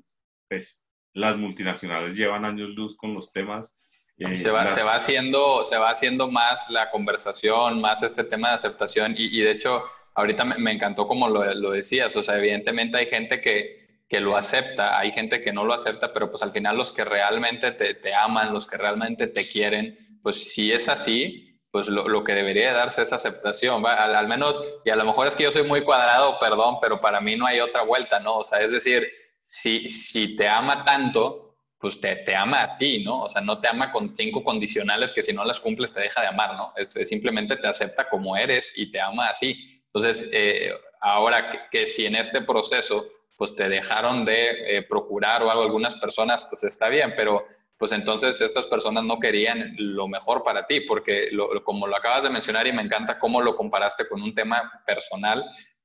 [0.50, 3.78] pues, las multinacionales llevan años luz con los temas.
[4.18, 8.50] Eh, se, va, se, va haciendo, se va haciendo más la conversación, más este tema
[8.50, 9.84] de aceptación y, y de hecho
[10.18, 14.20] ahorita me, me encantó como lo, lo, decías, o sea, evidentemente hay gente que, que,
[14.20, 17.72] lo acepta, hay gente que no lo acepta, pero pues al final los que realmente
[17.72, 22.24] te, te aman, los que realmente te quieren, pues si es así, pues lo, lo,
[22.24, 23.86] que debería darse es aceptación.
[23.86, 27.22] Al, menos, y a lo mejor es que yo soy muy cuadrado, perdón, pero para
[27.22, 28.38] mí no hay otra vuelta, ¿no?
[28.38, 29.08] O sea, es decir,
[29.44, 33.26] si, si te ama tanto, pues te, te, ama a ti, ¿no?
[33.26, 36.22] O sea, no te ama con cinco condicionales que si no las cumples te deja
[36.22, 36.74] de amar, ¿no?
[36.76, 39.77] Es simplemente te acepta como eres y te ama así.
[39.98, 45.42] Entonces, eh, ahora que, que, si en este proceso, pues te dejaron de eh, procurar
[45.42, 47.48] o algo algunas personas, pues está bien, pero
[47.80, 52.24] pues entonces estas personas no querían lo mejor para ti, porque lo, como lo acabas
[52.24, 55.44] de mencionar y me encanta cómo lo comparaste con un tema personal,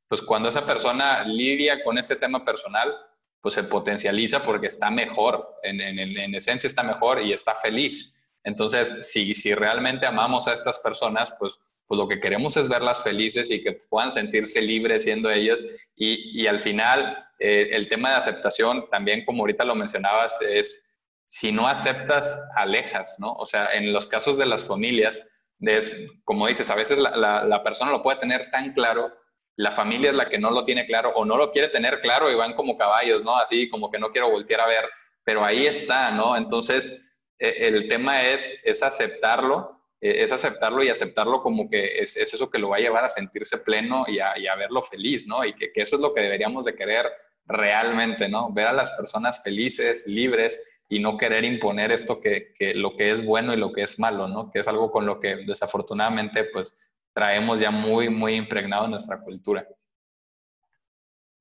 [0.09, 2.94] pues cuando esa persona lidia con ese tema personal,
[3.40, 8.14] pues se potencializa porque está mejor, en, en, en, esencia está mejor y está feliz.
[8.44, 13.02] Entonces, si, si realmente amamos a estas personas, pues, pues lo que queremos es verlas
[13.02, 15.64] felices y que puedan sentirse libres siendo ellos.
[15.94, 20.84] Y, y al final, eh, el tema de aceptación, también como ahorita lo mencionabas, es
[21.26, 23.32] si no aceptas, alejas, ¿no?
[23.32, 25.22] O sea, en los casos de las familias,
[25.60, 29.12] es, como dices, a veces la, la, la persona lo puede tener tan claro
[29.56, 32.30] la familia es la que no lo tiene claro o no lo quiere tener claro
[32.30, 33.36] y van como caballos, ¿no?
[33.36, 34.88] Así como que no quiero voltear a ver,
[35.24, 36.36] pero ahí está, ¿no?
[36.36, 36.98] Entonces,
[37.38, 42.34] e, el tema es, es aceptarlo, e, es aceptarlo y aceptarlo como que es, es,
[42.34, 45.44] eso que lo va a llevar a sentirse pleno y a, a verlo feliz, ¿no?
[45.44, 47.06] Y que, que, eso es lo que deberíamos de querer
[47.46, 48.52] realmente, ¿no?
[48.52, 53.12] Ver a las personas felices, libres y no querer imponer esto que, que lo que
[53.12, 54.50] es bueno y lo que es malo, ¿no?
[54.50, 56.76] Que es algo con lo que desafortunadamente, pues,
[57.14, 59.66] traemos ya muy, muy impregnado en nuestra cultura.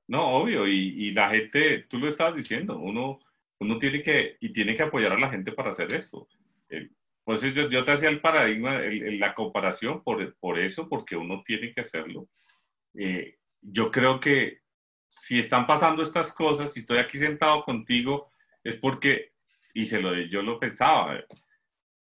[0.08, 3.20] No, obvio, y, y, la gente, tú lo estabas diciendo, uno,
[3.60, 6.28] uno tiene que, y tiene que apoyar a la gente para hacer eso.
[7.24, 11.44] Pues yo, yo, te hacía el paradigma, el, la comparación por, por, eso, porque uno
[11.46, 12.28] tiene que hacerlo.
[12.96, 14.62] Eh, yo creo que
[15.08, 18.32] si están pasando estas cosas, si estoy aquí sentado contigo,
[18.64, 19.34] es porque,
[19.74, 21.24] y se lo yo lo pensaba,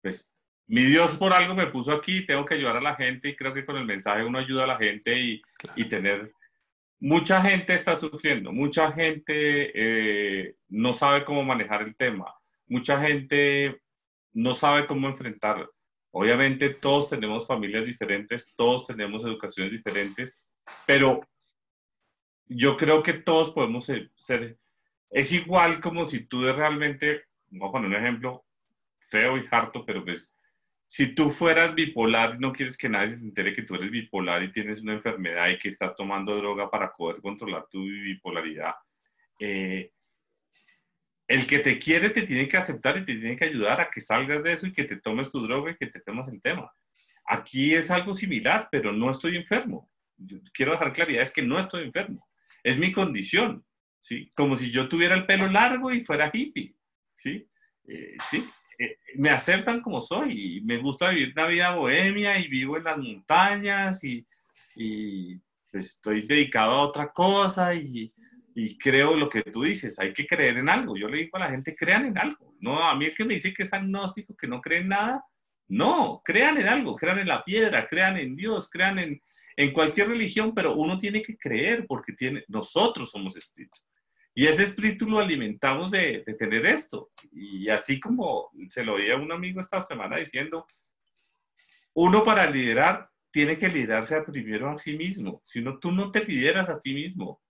[0.02, 0.36] pues
[0.68, 3.54] mi Dios por algo me puso aquí, tengo que ayudar a la gente y creo
[3.54, 5.80] que con el mensaje uno ayuda a la gente y, claro.
[5.80, 6.32] y tener...
[6.98, 12.34] Mucha gente está sufriendo, mucha gente eh, no sabe cómo manejar el tema,
[12.68, 13.82] mucha gente
[14.36, 15.68] no sabe cómo enfrentar.
[16.12, 20.40] Obviamente todos tenemos familias diferentes, todos tenemos educaciones diferentes,
[20.86, 21.22] pero
[22.46, 24.58] yo creo que todos podemos ser,
[25.10, 28.46] es igual como si tú realmente, voy a poner un ejemplo
[29.00, 30.38] feo y harto, pero pues
[30.88, 34.44] si tú fueras bipolar y no quieres que nadie se entere que tú eres bipolar
[34.44, 38.76] y tienes una enfermedad y que estás tomando droga para poder controlar tu bipolaridad,
[39.40, 39.92] eh,
[41.28, 44.02] el que te quiere te tiene que aceptar y te tiene que ayudar a que
[44.02, 46.72] salgas de eso y que te tomes tu droga y que te tomes el tema.
[47.26, 49.90] Aquí es algo similar, pero no estoy enfermo.
[50.54, 52.28] quiero dejar claridad, es que no estoy enfermo.
[52.64, 53.66] Es mi condición,
[54.00, 54.32] ¿sí?
[54.36, 56.76] Como si yo tuviera el pelo largo y fuera hippie,
[57.14, 57.48] ¿sí?
[57.88, 62.48] Eh, sí, eh, me aceptan como soy y me gusta vivir una vida bohemia y
[62.48, 64.26] vivo en las montañas y,
[64.76, 65.40] y
[65.72, 68.12] estoy dedicado a otra cosa y,
[68.58, 70.96] y creo lo que tú dices, hay que creer en algo.
[70.96, 72.56] Yo le digo a la gente, crean en algo.
[72.62, 75.26] No, a mí el que me dice que es agnóstico, que no cree en nada,
[75.68, 79.22] no, crean en algo, crean en la piedra, crean en Dios, crean en,
[79.58, 83.78] en cualquier religión, pero uno tiene que creer porque tiene, nosotros somos espíritu.
[84.34, 87.10] Y ese espíritu lo alimentamos de, de tener esto.
[87.34, 90.66] Y así como se lo oí a un amigo esta semana diciendo,
[91.94, 95.42] uno para liderar tiene que liderarse primero a sí mismo.
[95.44, 97.42] Si no, tú no te lideras a ti mismo,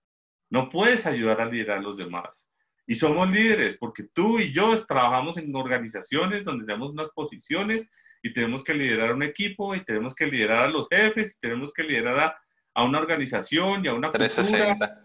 [0.50, 2.50] no puedes ayudar a liderar a los demás.
[2.86, 7.90] Y somos líderes porque tú y yo trabajamos en organizaciones donde tenemos unas posiciones
[8.22, 11.72] y tenemos que liderar un equipo y tenemos que liderar a los jefes y tenemos
[11.72, 12.36] que liderar a,
[12.74, 15.02] a una organización y a una 360.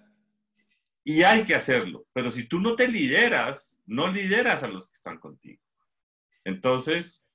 [1.04, 2.06] Y hay que hacerlo.
[2.14, 5.62] Pero si tú no te lideras, no lideras a los que están contigo.
[6.44, 7.28] Entonces,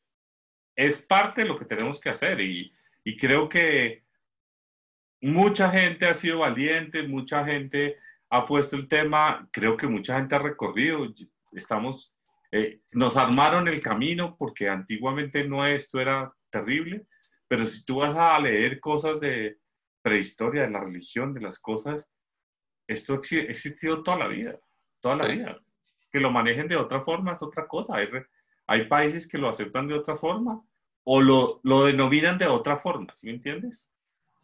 [0.76, 4.05] es parte de lo que tenemos que hacer y, y creo que
[5.20, 7.96] mucha gente ha sido valiente, mucha gente
[8.30, 11.06] ha puesto el tema, creo que mucha gente ha recorrido,
[11.52, 12.14] estamos,
[12.50, 17.06] eh, nos armaron el camino porque antiguamente no esto era terrible,
[17.48, 19.58] pero si tú vas a leer cosas de
[20.02, 22.10] prehistoria, de la religión, de las cosas,
[22.86, 24.58] esto ha existido toda la vida,
[25.00, 25.60] toda la vida.
[26.10, 27.96] Que lo manejen de otra forma es otra cosa.
[27.96, 28.08] Hay,
[28.66, 30.62] hay países que lo aceptan de otra forma
[31.04, 33.90] o lo, lo denominan de otra forma, ¿sí me entiendes?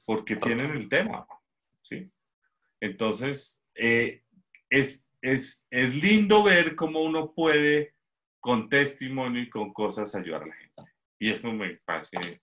[0.05, 1.27] Porque tienen el tema,
[1.83, 2.11] ¿sí?
[2.81, 4.23] Entonces, eh,
[4.69, 7.95] es, es, es, lindo ver cómo uno puede,
[8.41, 10.83] con testimonio y con cosas, ayudar a la gente.
[11.19, 12.41] Y eso me parece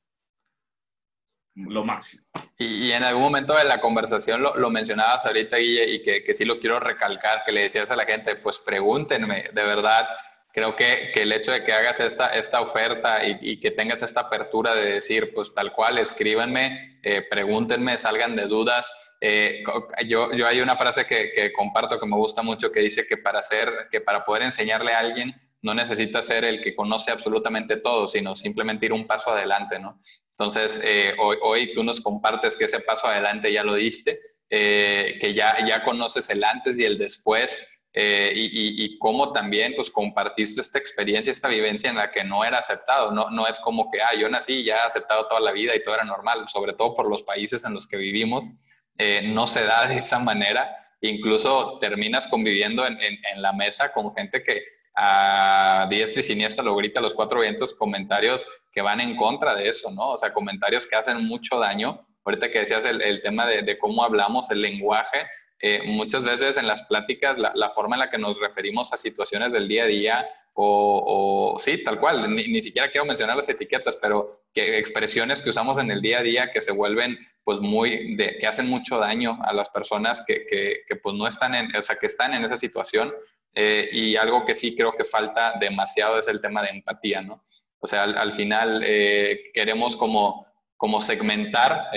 [1.56, 2.24] lo máximo.
[2.58, 6.34] Y, en algún momento de la conversación lo, lo mencionabas ahorita, Guille, y que, que,
[6.34, 10.08] sí lo quiero recalcar, que le decías a la gente, pues pregúntenme, de verdad,
[10.52, 14.02] creo que, que, el hecho de que hagas esta, esta oferta y, y, que tengas
[14.02, 18.92] esta apertura de decir, pues tal cual, escríbanme, eh, pregúntenme, salgan de dudas.
[19.22, 19.64] Eh,
[20.08, 23.18] yo, yo hay una frase que, que, comparto que me gusta mucho que dice que
[23.18, 27.78] para, hacer, que para poder enseñarle a alguien no necesita ser el que conoce absolutamente
[27.78, 30.02] todo, sino simplemente ir un paso adelante, ¿no?
[30.32, 35.34] Entonces, eh, hoy, hoy, tú nos compartes que ese paso adelante ya lo diste, que
[35.36, 40.78] ya, ya conoces el antes y el después, eh, y, cómo también pues compartiste esta
[40.78, 43.12] experiencia, esta vivencia en la que no era aceptado.
[43.12, 45.96] No, no es como que, ah, yo nací ya aceptado toda la vida y todo
[45.96, 48.54] era normal, sobre todo por los países en los que vivimos,
[48.98, 50.76] eh, no se da de esa manera.
[51.02, 52.98] Incluso terminas conviviendo en,
[53.38, 54.62] la mesa con gente que
[54.96, 59.56] a diestra y siniestra lo grita a los cuatro vientos comentarios que van en contra
[59.56, 60.10] de eso, ¿no?
[60.10, 62.06] O sea, comentarios que hacen mucho daño.
[62.26, 65.26] Ahorita que decías el, tema de cómo hablamos, el lenguaje,
[65.62, 69.52] eh, muchas veces en las pláticas la, forma en la que nos referimos a situaciones
[69.52, 74.42] del día a día o, sí, tal cual, ni, siquiera quiero mencionar las etiquetas, pero
[74.54, 78.38] que expresiones que usamos en el día a día que se vuelven pues muy, de,
[78.38, 81.96] que hacen mucho daño a las personas que, que, pues no están en, o sea,
[81.98, 83.14] que están en esa situación
[83.54, 87.46] eh, y algo que sí creo que falta demasiado es el tema de empatía, ¿no?
[87.80, 90.46] O sea, al, final eh, queremos como,
[90.76, 91.88] como segmentar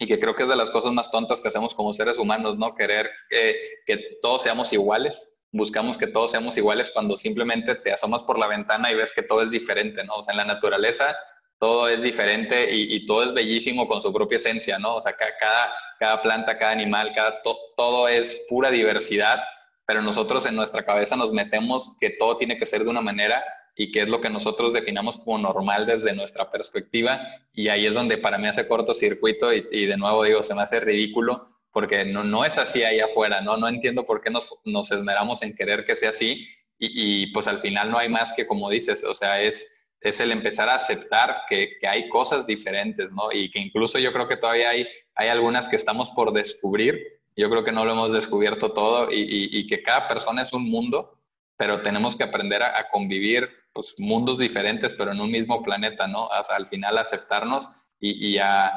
[0.00, 2.58] y que creo que es de las cosas más tontas que hacemos como seres humanos,
[2.58, 2.74] ¿no?
[2.74, 5.30] Querer que todos seamos iguales.
[5.52, 9.22] Buscamos que todos seamos iguales cuando simplemente te asomas por la ventana y ves que
[9.22, 10.14] todo es diferente, ¿no?
[10.14, 11.14] O sea, en la naturaleza
[11.60, 14.96] todo es diferente y, todo es bellísimo con su propia esencia, ¿no?
[14.96, 17.42] O sea, cada, cada planta, cada animal, cada,
[17.76, 19.38] todo es pura diversidad,
[19.84, 23.44] pero nosotros en nuestra cabeza nos metemos que todo tiene que ser de una manera
[23.82, 27.18] y qué es lo que nosotros definamos como normal desde nuestra perspectiva.
[27.54, 30.60] Y ahí es donde para mí hace cortocircuito y, y de nuevo digo, se me
[30.60, 33.56] hace ridículo porque no, no es así ahí afuera, ¿no?
[33.56, 36.46] No entiendo por qué nos, nos esmeramos en querer que sea así
[36.78, 39.66] y, y, pues al final no hay más que como dices, o sea, es,
[40.02, 43.32] es el empezar a aceptar que, que, hay cosas diferentes, ¿no?
[43.32, 46.98] Y que incluso yo creo que todavía hay, hay algunas que estamos por descubrir,
[47.34, 50.68] yo creo que no lo hemos descubierto todo y, y que cada persona es un
[50.68, 51.18] mundo,
[51.56, 56.06] pero tenemos que aprender a, a convivir pues, mundos diferentes, pero en un mismo planeta,
[56.06, 56.26] ¿no?
[56.26, 57.68] O al final aceptarnos
[57.98, 58.72] y, y a,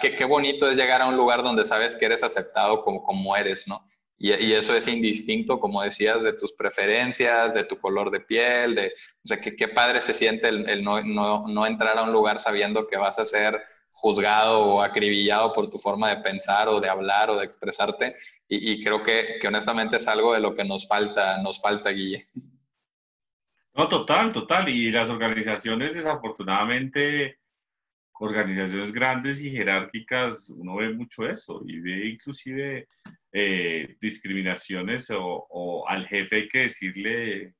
[0.00, 3.36] qué, qué, bonito es llegar a un lugar donde sabes que eres aceptado como, como
[3.36, 3.84] eres, ¿no?
[4.18, 8.74] Y, y, eso es indistinto, como decías, de tus preferencias, de tu color de piel,
[8.74, 12.12] de, o sea, qué, padre se siente el, el no, no, no, entrar a un
[12.12, 13.62] lugar sabiendo que vas a ser
[13.92, 18.16] juzgado o acribillado por tu forma de pensar o de hablar o de expresarte.
[18.48, 22.26] Y, creo que, que, honestamente es algo de lo que nos falta, nos falta, Guille.
[23.74, 24.68] No, total, total.
[24.68, 27.38] Y las organizaciones, desafortunadamente,
[28.20, 32.86] organizaciones grandes y jerárquicas, uno ve mucho eso y ve inclusive
[33.32, 37.54] eh, discriminaciones o, al jefe hay que decirle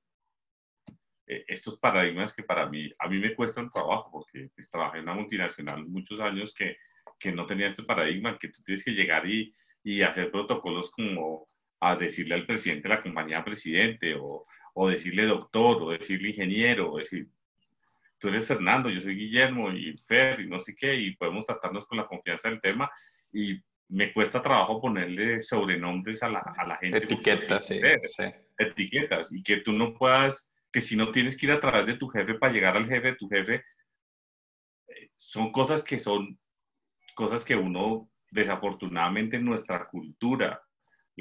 [1.27, 5.05] eh, estos paradigmas que para mí, a mí me cuestan trabajo porque pues, trabajé en
[5.05, 6.77] una multinacional muchos años que,
[7.19, 11.47] que no tenía este paradigma, que tú tienes que llegar y, y hacer protocolos como
[11.81, 14.43] a decirle al presidente de la compañía presidente o,
[14.83, 17.28] o decirle doctor o decirle ingeniero o decir
[18.18, 21.87] tú eres Fernando, yo soy Guillermo y Fer y no sé qué, y podemos tratarnos
[21.87, 22.91] con la confianza del tema
[23.31, 26.99] y me cuesta trabajo ponerle sobrenombres a la, a la gente.
[26.99, 27.81] Etiquetas, sí,
[28.59, 31.95] Etiquetas, y que tú no puedas, que si no tienes que ir a través de
[31.95, 33.64] tu jefe para llegar al jefe de tu jefe,
[34.89, 36.39] eh, son cosas que son
[37.14, 40.62] cosas que uno, desafortunadamente en nuestra cultura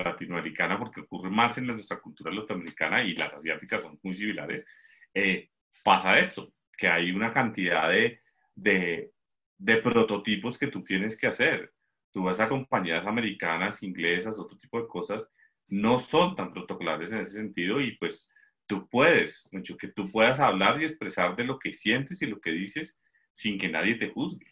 [0.03, 4.65] latinoamericana, porque ocurre más en nuestra cultura latinoamericana y las asiáticas son muy similares,
[5.13, 5.49] eh,
[5.83, 8.21] pasa esto que hay una cantidad de,
[8.55, 9.11] de,
[9.57, 11.73] de, prototipos que tú tienes que hacer.
[12.11, 15.31] Tú vas a compañías americanas, inglesas, otro tipo de cosas,
[15.67, 18.29] no son tan protocolares en ese sentido y pues
[18.65, 22.39] tú puedes, mucho que tú puedas hablar y expresar de lo que sientes y lo
[22.39, 22.99] que dices
[23.31, 24.45] sin que nadie te juzgue.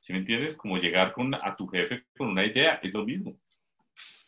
[0.00, 0.54] ¿Sí me entiendes?
[0.54, 3.38] Como llegar con, a tu jefe con una idea, es lo mismo.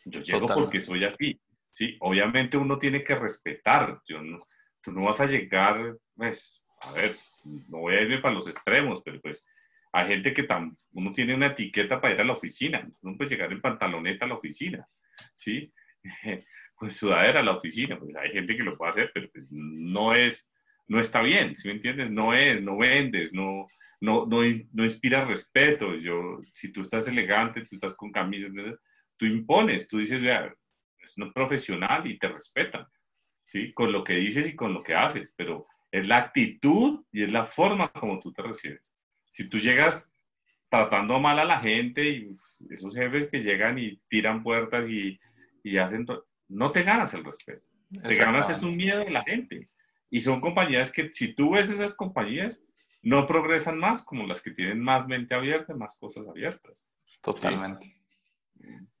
[0.05, 1.39] Yo llego porque soy así.
[1.73, 4.01] Sí, obviamente uno tiene que respetar.
[4.07, 4.37] Yo no,
[4.81, 9.01] tú no vas a llegar, pues, a ver, no voy a irme para los extremos,
[9.03, 9.47] pero pues
[9.93, 13.31] hay gente que tan, uno tiene una etiqueta para ir a la oficina, uno puede
[13.31, 14.87] llegar en pantaloneta a la oficina,
[15.33, 15.71] ¿sí?
[16.77, 20.15] Pues sudadera a la oficina, pues hay gente que lo puede hacer, pero pues no
[20.15, 20.51] es,
[20.87, 22.09] no está bien, ¿sí me entiendes?
[22.09, 23.67] No es, no vendes, no,
[23.99, 24.41] no, no,
[24.73, 25.93] no inspira respeto.
[25.93, 28.51] Yo, si tú estás elegante, tú estás con camisas,
[29.21, 30.51] tú impones, tú dices, vea,
[30.97, 32.87] es un profesional y te respetan,
[33.45, 33.71] ¿sí?
[33.71, 37.31] Con lo que dices y con lo que haces, pero es la actitud y es
[37.31, 38.97] la forma como tú te refieres.
[39.29, 40.11] Si tú llegas
[40.69, 42.35] tratando mal a la gente y
[42.71, 45.19] esos jefes que llegan y tiran puertas y,
[45.63, 47.67] y hacen todo, no te ganas el respeto.
[48.01, 49.67] Te ganas es un miedo de la gente.
[50.09, 52.65] Y son compañías que si tú ves esas compañías,
[53.03, 56.87] no progresan más como las que tienen más mente abierta, más cosas abiertas.
[57.21, 58.00] Totalmente.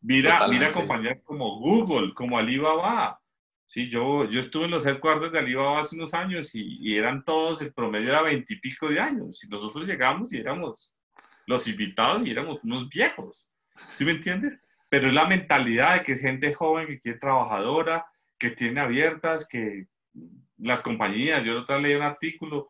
[0.01, 3.21] Mira, mira compañías como Google, como Alibaba,
[3.71, 7.61] Sí, yo, yo estuve en los headquarters de Alibaba hace unos años y, eran todos,
[7.61, 9.41] el promedio era veintipico de años.
[9.45, 10.93] Y nosotros llegamos y éramos
[11.47, 13.49] los invitados y éramos unos viejos.
[13.93, 14.59] ¿Sí me entiendes?
[14.89, 18.05] Pero es la mentalidad de que es gente joven, que quiere trabajadora,
[18.37, 19.87] que tiene abiertas, que
[20.57, 22.69] las compañías, yo otra leí un artículo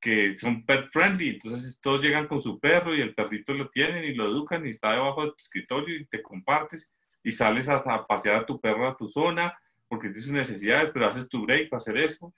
[0.00, 4.04] que son pet friendly, entonces todos llegan con su perro y el perrito lo tienen
[4.04, 7.76] y lo educan y está debajo de tu escritorio y te compartes y sales a,
[7.76, 9.56] a pasear a tu perro a tu zona
[9.90, 12.32] porque tienes sus necesidades, pero haces tu break para hacer eso.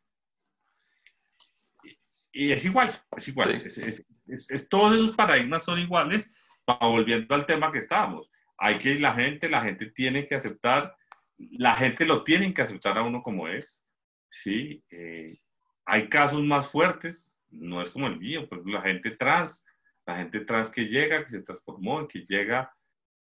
[2.33, 3.51] Y, es igual, es igual.
[3.51, 6.35] Es, todos esos paradigmas son iguales,
[6.81, 8.33] volviendo al tema que estábamos.
[8.57, 10.97] Hay que la gente, la gente tiene que aceptar,
[11.37, 13.85] la gente lo tiene que aceptar a uno como es.
[14.31, 14.83] ¿sí?
[14.89, 15.39] Eh,
[15.85, 19.67] hay casos más fuertes, no es como el mío, pero la gente trans,
[20.07, 22.75] la gente trans que llega, que se transformó, que llega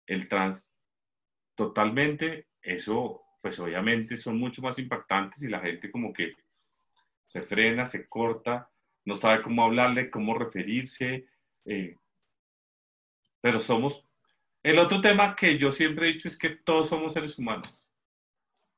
[0.06, 0.72] el trans
[1.54, 6.32] totalmente, eso pues obviamente son mucho más impactantes y la gente como que
[7.26, 8.70] se frena, se corta,
[9.04, 11.26] no sabe cómo hablarle, cómo referirse.
[11.66, 11.98] Eh,
[13.40, 14.06] pero somos...
[14.62, 17.86] El otro tema que yo siempre he dicho es que todos somos seres humanos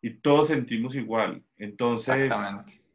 [0.03, 1.45] y todos sentimos igual.
[1.57, 2.33] Entonces,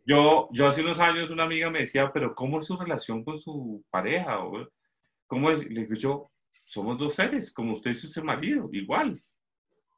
[0.06, 3.40] yo, yo hace unos años una amiga me decía, pero ¿cómo es su relación con
[3.40, 4.40] su pareja?
[5.28, 5.70] ¿Cómo es?
[5.70, 6.32] Le digo yo,
[6.64, 9.22] somos dos seres, como usted y su marido, igual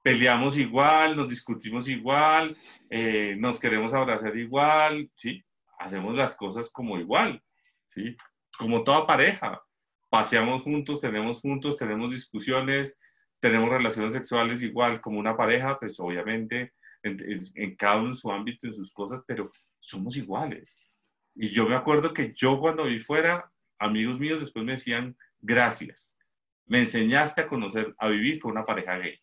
[0.04, 2.56] peleamos igual, nos discutimos igual,
[2.90, 5.44] eh, nos queremos abrazar igual, ¿sí?
[5.80, 7.42] Hacemos las cosas como igual,
[7.88, 8.16] ¿sí?
[8.58, 9.64] Como toda pareja.
[10.10, 13.00] Paseamos juntos, tenemos juntos, tenemos discusiones,
[13.40, 18.68] tenemos relaciones sexuales igual como una pareja, pues obviamente en, cada uno en su ámbito,
[18.68, 19.50] en sus cosas, pero
[19.84, 20.80] somos iguales.
[21.36, 26.16] Y yo me acuerdo que yo cuando vi fuera, amigos míos después me decían, gracias,
[26.66, 29.20] me enseñaste a conocer, a vivir con una pareja gay.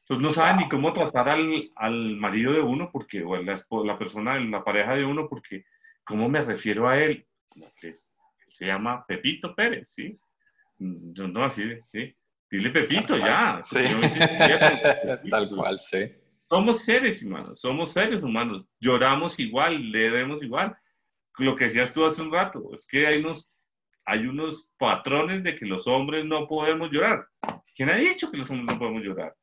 [0.00, 3.98] Entonces no saben ni cómo tratar al, al marido de uno, porque, o la, la
[3.98, 5.64] persona, la pareja de uno, porque,
[6.04, 7.26] ¿cómo me refiero a él?
[7.76, 10.12] Que se llama Pepito Pérez, ¿sí?
[10.78, 12.14] No, no así, ¿sí?
[12.50, 13.60] Dile Pepito ya.
[13.62, 13.80] Sí.
[15.30, 16.04] Tal cual, sí.
[16.50, 18.66] Somos seres humanos, somos seres humanos.
[18.80, 20.76] Lloramos igual, leeremos igual.
[21.38, 23.52] Lo que decías tú hace un rato, es que hay unos,
[24.06, 27.26] hay unos patrones de que los hombres no podemos llorar.
[27.74, 29.34] ¿Quién ha dicho que los hombres no podemos llorar?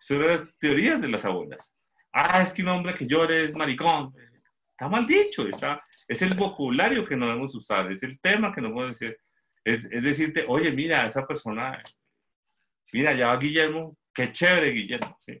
[0.00, 1.76] Son las teorías de las abuelas.
[2.12, 4.12] Ah, es que un hombre que llore es maricón.
[4.72, 8.60] Está mal dicho, está, es el vocabulario que no debemos usar, es el tema que
[8.60, 9.16] no podemos decir.
[9.62, 11.80] Es, es decirte, oye, mira, esa persona,
[12.92, 15.40] mira, ya va Guillermo, qué chévere Guillermo, ¿sí?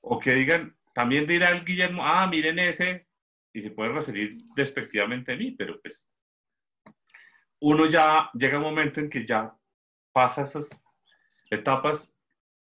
[0.00, 3.06] O que digan, también dirá el Guillermo, ah, miren ese,
[3.52, 6.10] y se puede referir despectivamente a mí, pero pues
[7.60, 9.54] uno ya llega un momento en que ya
[10.12, 10.70] pasa esas
[11.50, 12.16] etapas,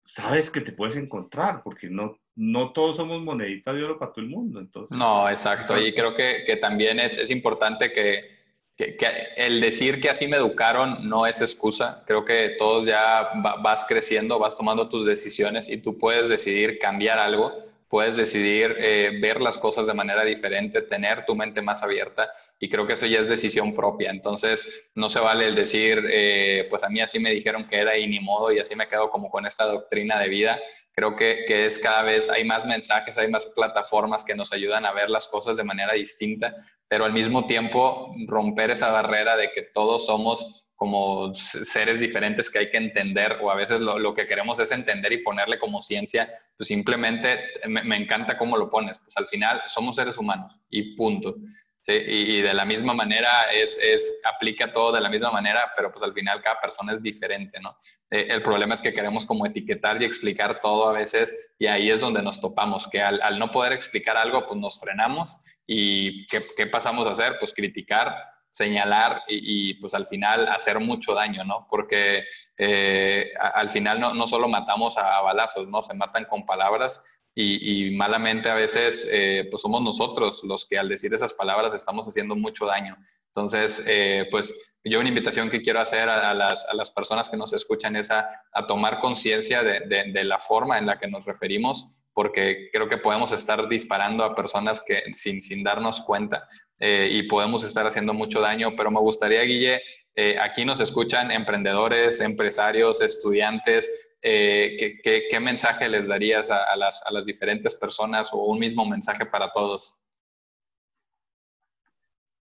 [0.05, 4.25] sabes que te puedes encontrar, porque no, no todos somos moneditas de oro para todo
[4.25, 4.61] el mundo.
[4.61, 5.79] Entonces, no, exacto.
[5.79, 8.40] Y creo que, que también es, es importante que,
[8.81, 8.97] que,
[9.37, 12.03] el decir que así me educaron no es excusa.
[12.07, 13.31] Creo que todos ya
[13.63, 19.19] vas creciendo, vas tomando tus decisiones y tú puedes decidir cambiar algo puedes decidir eh,
[19.21, 22.31] ver las cosas de manera diferente, tener tu mente más abierta
[22.61, 24.11] y creo que eso ya es decisión propia.
[24.11, 27.99] Entonces, no se vale el decir, eh, pues a mí así me dijeron que era
[27.99, 30.61] y ni modo y así me quedo como con esta doctrina de vida.
[30.93, 34.87] Creo que, que es cada vez, hay más mensajes, hay más plataformas que nos ayudan
[34.87, 36.55] a ver las cosas de manera distinta,
[36.87, 42.59] pero al mismo tiempo romper esa barrera de que todos somos como seres diferentes que
[42.59, 45.83] hay que entender o a veces lo, lo que queremos es entender y ponerle como
[45.83, 50.59] ciencia, pues simplemente me, me, encanta cómo lo pones, pues al final somos seres humanos
[50.71, 51.35] y punto.
[51.83, 51.93] ¿sí?
[51.93, 55.93] Y, y, de la misma manera es, es, aplica todo de la misma manera, pero
[55.93, 57.77] pues al final cada persona es diferente, ¿no?
[58.11, 61.91] Eh, el problema es que queremos como etiquetar y explicar todo a veces y ahí
[61.91, 66.27] es donde nos topamos, que al, al no poder explicar algo, pues nos frenamos y
[66.29, 67.37] ¿qué, ¿qué pasamos a hacer?
[67.39, 68.15] Pues criticar
[68.51, 71.67] señalar y, y, pues al final hacer mucho daño, ¿no?
[71.71, 72.25] Porque
[72.59, 75.83] eh, al final no, no, solo matamos a, a, balazos, ¿no?
[75.83, 77.03] Se matan con palabras
[77.35, 81.75] y, y malamente a veces eh, pues somos nosotros los que al decir esas palabras
[81.75, 82.97] estamos haciendo mucho daño.
[83.29, 87.31] Entonces, eh, pues yo una invitación que quiero hacer a, a, las, a las, personas
[87.31, 90.99] que nos escuchan es a, a tomar conciencia de, de, de la forma en la
[90.99, 96.01] que nos referimos porque creo que podemos estar disparando a personas que sin, sin darnos
[96.01, 96.49] cuenta
[96.81, 99.83] eh, y podemos estar haciendo mucho daño, pero me gustaría, Guille,
[100.15, 103.89] eh, aquí nos escuchan emprendedores, empresarios, estudiantes,
[104.23, 108.59] eh, ¿qué, qué, mensaje les darías a, a, las, a las diferentes personas o un
[108.59, 109.99] mismo mensaje para todos?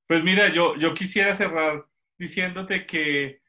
[0.06, 1.86] Pues mira, yo, yo quisiera cerrar
[2.18, 3.40] diciéndote que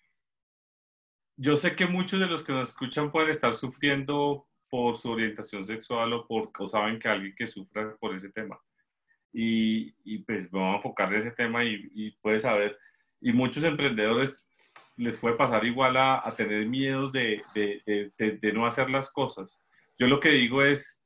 [1.37, 5.65] yo sé que muchos de los que nos escuchan pueden estar sufriendo por su orientación
[5.65, 8.59] sexual o, por, o saben que alguien que sufra por ese tema.
[9.37, 12.79] Y, y pues vamos a enfocar en ese tema y, y puedes saber,
[13.19, 14.47] y muchos emprendedores
[14.95, 19.11] les puede pasar igual a, a tener miedos de, de, de, de, no hacer las
[19.11, 19.67] cosas.
[19.99, 21.03] Yo lo que digo es,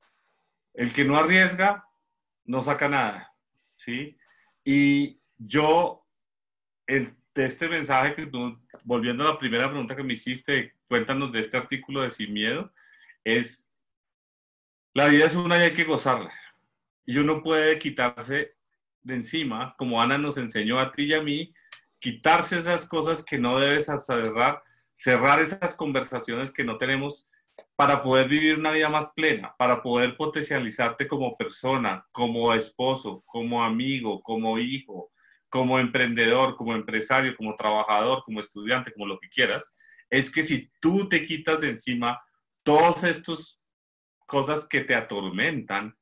[0.76, 1.84] el que no arriesga,
[2.46, 3.34] no saca nada,
[3.76, 4.16] ¿sí?
[4.64, 6.06] Y yo,
[6.86, 11.32] el, de este mensaje que tú, volviendo a la primera pregunta que me hiciste, cuéntanos
[11.32, 12.72] de este artículo de Sin Miedo,
[13.24, 13.72] es,
[14.94, 16.32] la vida es una y hay que gozarla.
[17.10, 18.54] Y uno puede quitarse
[19.02, 21.52] de encima, como Ana nos enseñó a ti y a mí,
[21.98, 24.62] quitarse esas cosas que no debes cerrar,
[24.94, 27.28] cerrar esas conversaciones que no tenemos
[27.76, 33.64] para poder vivir una vida más plena, para poder potencializarte como persona, como esposo, como
[33.64, 35.12] amigo, como hijo,
[35.50, 39.74] como emprendedor, como empresario, como trabajador, como estudiante, como lo que quieras,
[40.12, 42.22] es que si tú te quitas de encima
[42.62, 43.60] todas estas
[44.28, 45.96] cosas que te atormentan,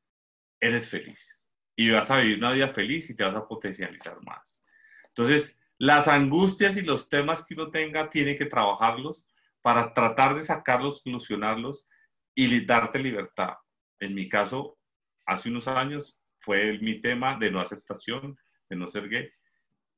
[0.59, 1.47] eres feliz.
[1.75, 4.65] Y vas a vivir una vida feliz y te vas a potencializar más.
[5.09, 9.29] Entonces, las angustias y los temas que uno tenga, tiene que trabajarlos
[9.61, 11.87] para tratar de sacarlos, solucionarlos
[12.33, 13.55] y darte libertad.
[13.99, 14.79] En mi caso,
[15.25, 18.37] hace unos años fue mi tema de no aceptación,
[18.69, 19.29] de no ser gay.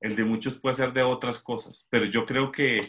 [0.01, 2.81] El de muchos puede ser de otras cosas, pero yo creo que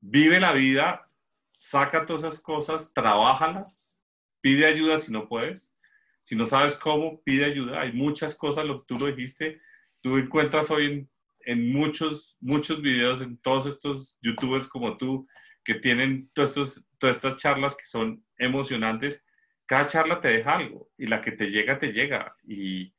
[0.00, 1.08] vive la vida
[1.50, 4.02] saca todas esas cosas, trabájalas,
[4.40, 5.71] pide ayuda si no puedes.
[6.24, 7.80] Si no sabes cómo, pide ayuda.
[7.80, 9.60] Hay muchas cosas, lo que tú lo dijiste,
[10.00, 11.08] tú encuentras hoy
[11.40, 15.26] en, muchos, muchos videos, en todos estos youtubers como tú,
[15.64, 19.26] que tienen todas estas charlas que son emocionantes.
[19.66, 22.36] Cada charla te deja algo y la que te llega, te llega.
[22.44, 22.94] Y,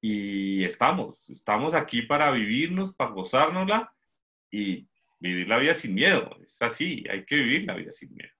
[0.00, 3.92] y estamos, estamos aquí para vivirnos, para gozárnosla
[4.50, 6.36] y vivir la vida sin miedo.
[6.42, 8.32] Es así, hay que vivir la vida sin miedo.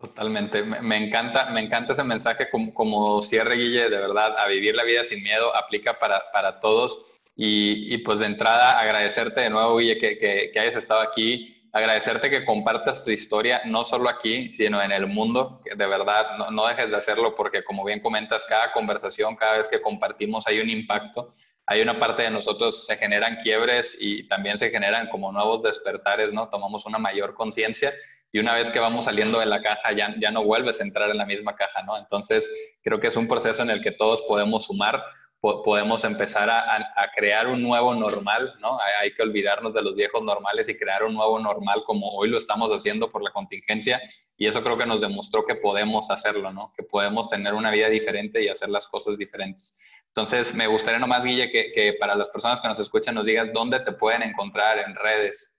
[0.00, 4.74] Totalmente, me, encanta, me encanta ese mensaje como, como, cierre, Guille, de verdad, a vivir
[4.74, 7.02] la vida sin miedo, aplica para, para todos.
[7.36, 11.56] Y, y, pues de entrada agradecerte de nuevo, Guille, que, que, que hayas estado aquí
[11.72, 16.36] agradecerte que compartas tu historia, no solo aquí, sino en el mundo, que de verdad
[16.38, 20.46] no, no dejes de hacerlo porque como bien comentas, cada conversación, cada vez que compartimos
[20.48, 21.34] hay un impacto
[21.70, 26.32] hay una parte de nosotros se generan quiebres y también se generan como nuevos despertares,
[26.32, 26.48] ¿no?
[26.48, 27.94] Tomamos una mayor conciencia
[28.32, 31.10] y una vez que vamos saliendo de la caja ya, ya no vuelves a entrar
[31.10, 31.96] en la misma caja, ¿no?
[31.98, 32.50] Entonces
[32.82, 35.02] creo que es un proceso en el que todos podemos sumar,
[35.40, 38.78] podemos empezar a, a, crear un nuevo normal, ¿no?
[39.00, 42.36] Hay, que olvidarnos de los viejos normales y crear un nuevo normal como hoy lo
[42.36, 44.02] estamos haciendo por la contingencia
[44.36, 46.72] y eso creo que nos demostró que podemos hacerlo, ¿no?
[46.76, 49.78] Que podemos tener una vida diferente y hacer las cosas diferentes.
[50.08, 53.80] Entonces, me gustaría nomás, Guille, que, para las personas que nos escuchan nos digas dónde
[53.80, 55.52] te pueden encontrar en redes.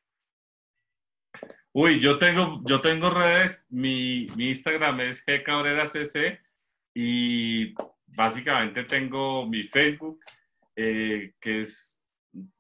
[1.74, 6.42] Uy, yo tengo, yo tengo redes, mi, Instagram es gcabreras.cc
[6.94, 7.74] y
[8.08, 10.20] básicamente tengo mi Facebook,
[10.76, 11.98] eh, que es,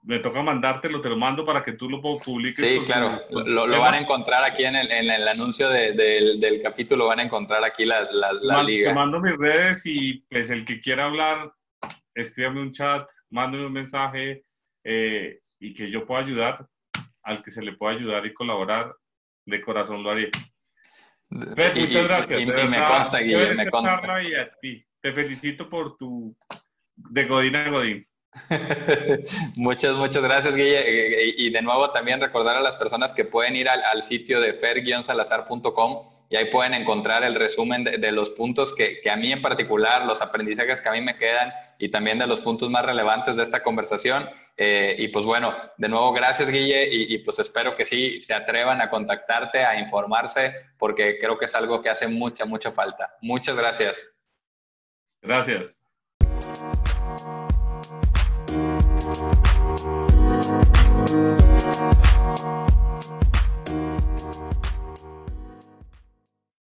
[0.03, 2.66] me toca mandártelo, te lo mando para que tú lo publiques.
[2.66, 7.07] Sí, claro, lo, van a encontrar aquí en el, en el anuncio del, del, capítulo,
[7.07, 8.89] van a encontrar aquí la, la, liga.
[8.89, 11.51] Te mando mis redes y pues el que quiera hablar
[12.14, 14.43] escríbame un chat, mándame un mensaje
[14.84, 16.68] eh, y que yo pueda ayudar
[17.24, 18.95] al que se le pueda ayudar y colaborar,
[19.45, 20.29] de corazón lo haré.
[21.29, 22.39] muchas gracias.
[22.39, 24.21] Y, me consta, Guillermo, me consta.
[25.01, 26.35] Te felicito por tu
[26.95, 28.07] de Godín a Godín.
[29.55, 31.33] muchas, muchas gracias, Guille.
[31.37, 34.53] Y de nuevo también recordar a las personas que pueden ir al, al sitio de
[34.53, 39.41] fer-salazar.com y ahí pueden encontrar el resumen de, los puntos que, que, a mí en
[39.41, 43.36] particular, los aprendizajes que a mí me quedan y también de los puntos más relevantes
[43.36, 44.29] de esta conversación.
[44.55, 48.34] Eh, y pues bueno, de nuevo, gracias Guille y, y, pues espero que sí se
[48.34, 53.13] atrevan a contactarte, a informarse, porque creo que es algo que hace mucha, mucha falta.
[53.19, 54.07] Muchas gracias.
[55.21, 55.86] Gracias.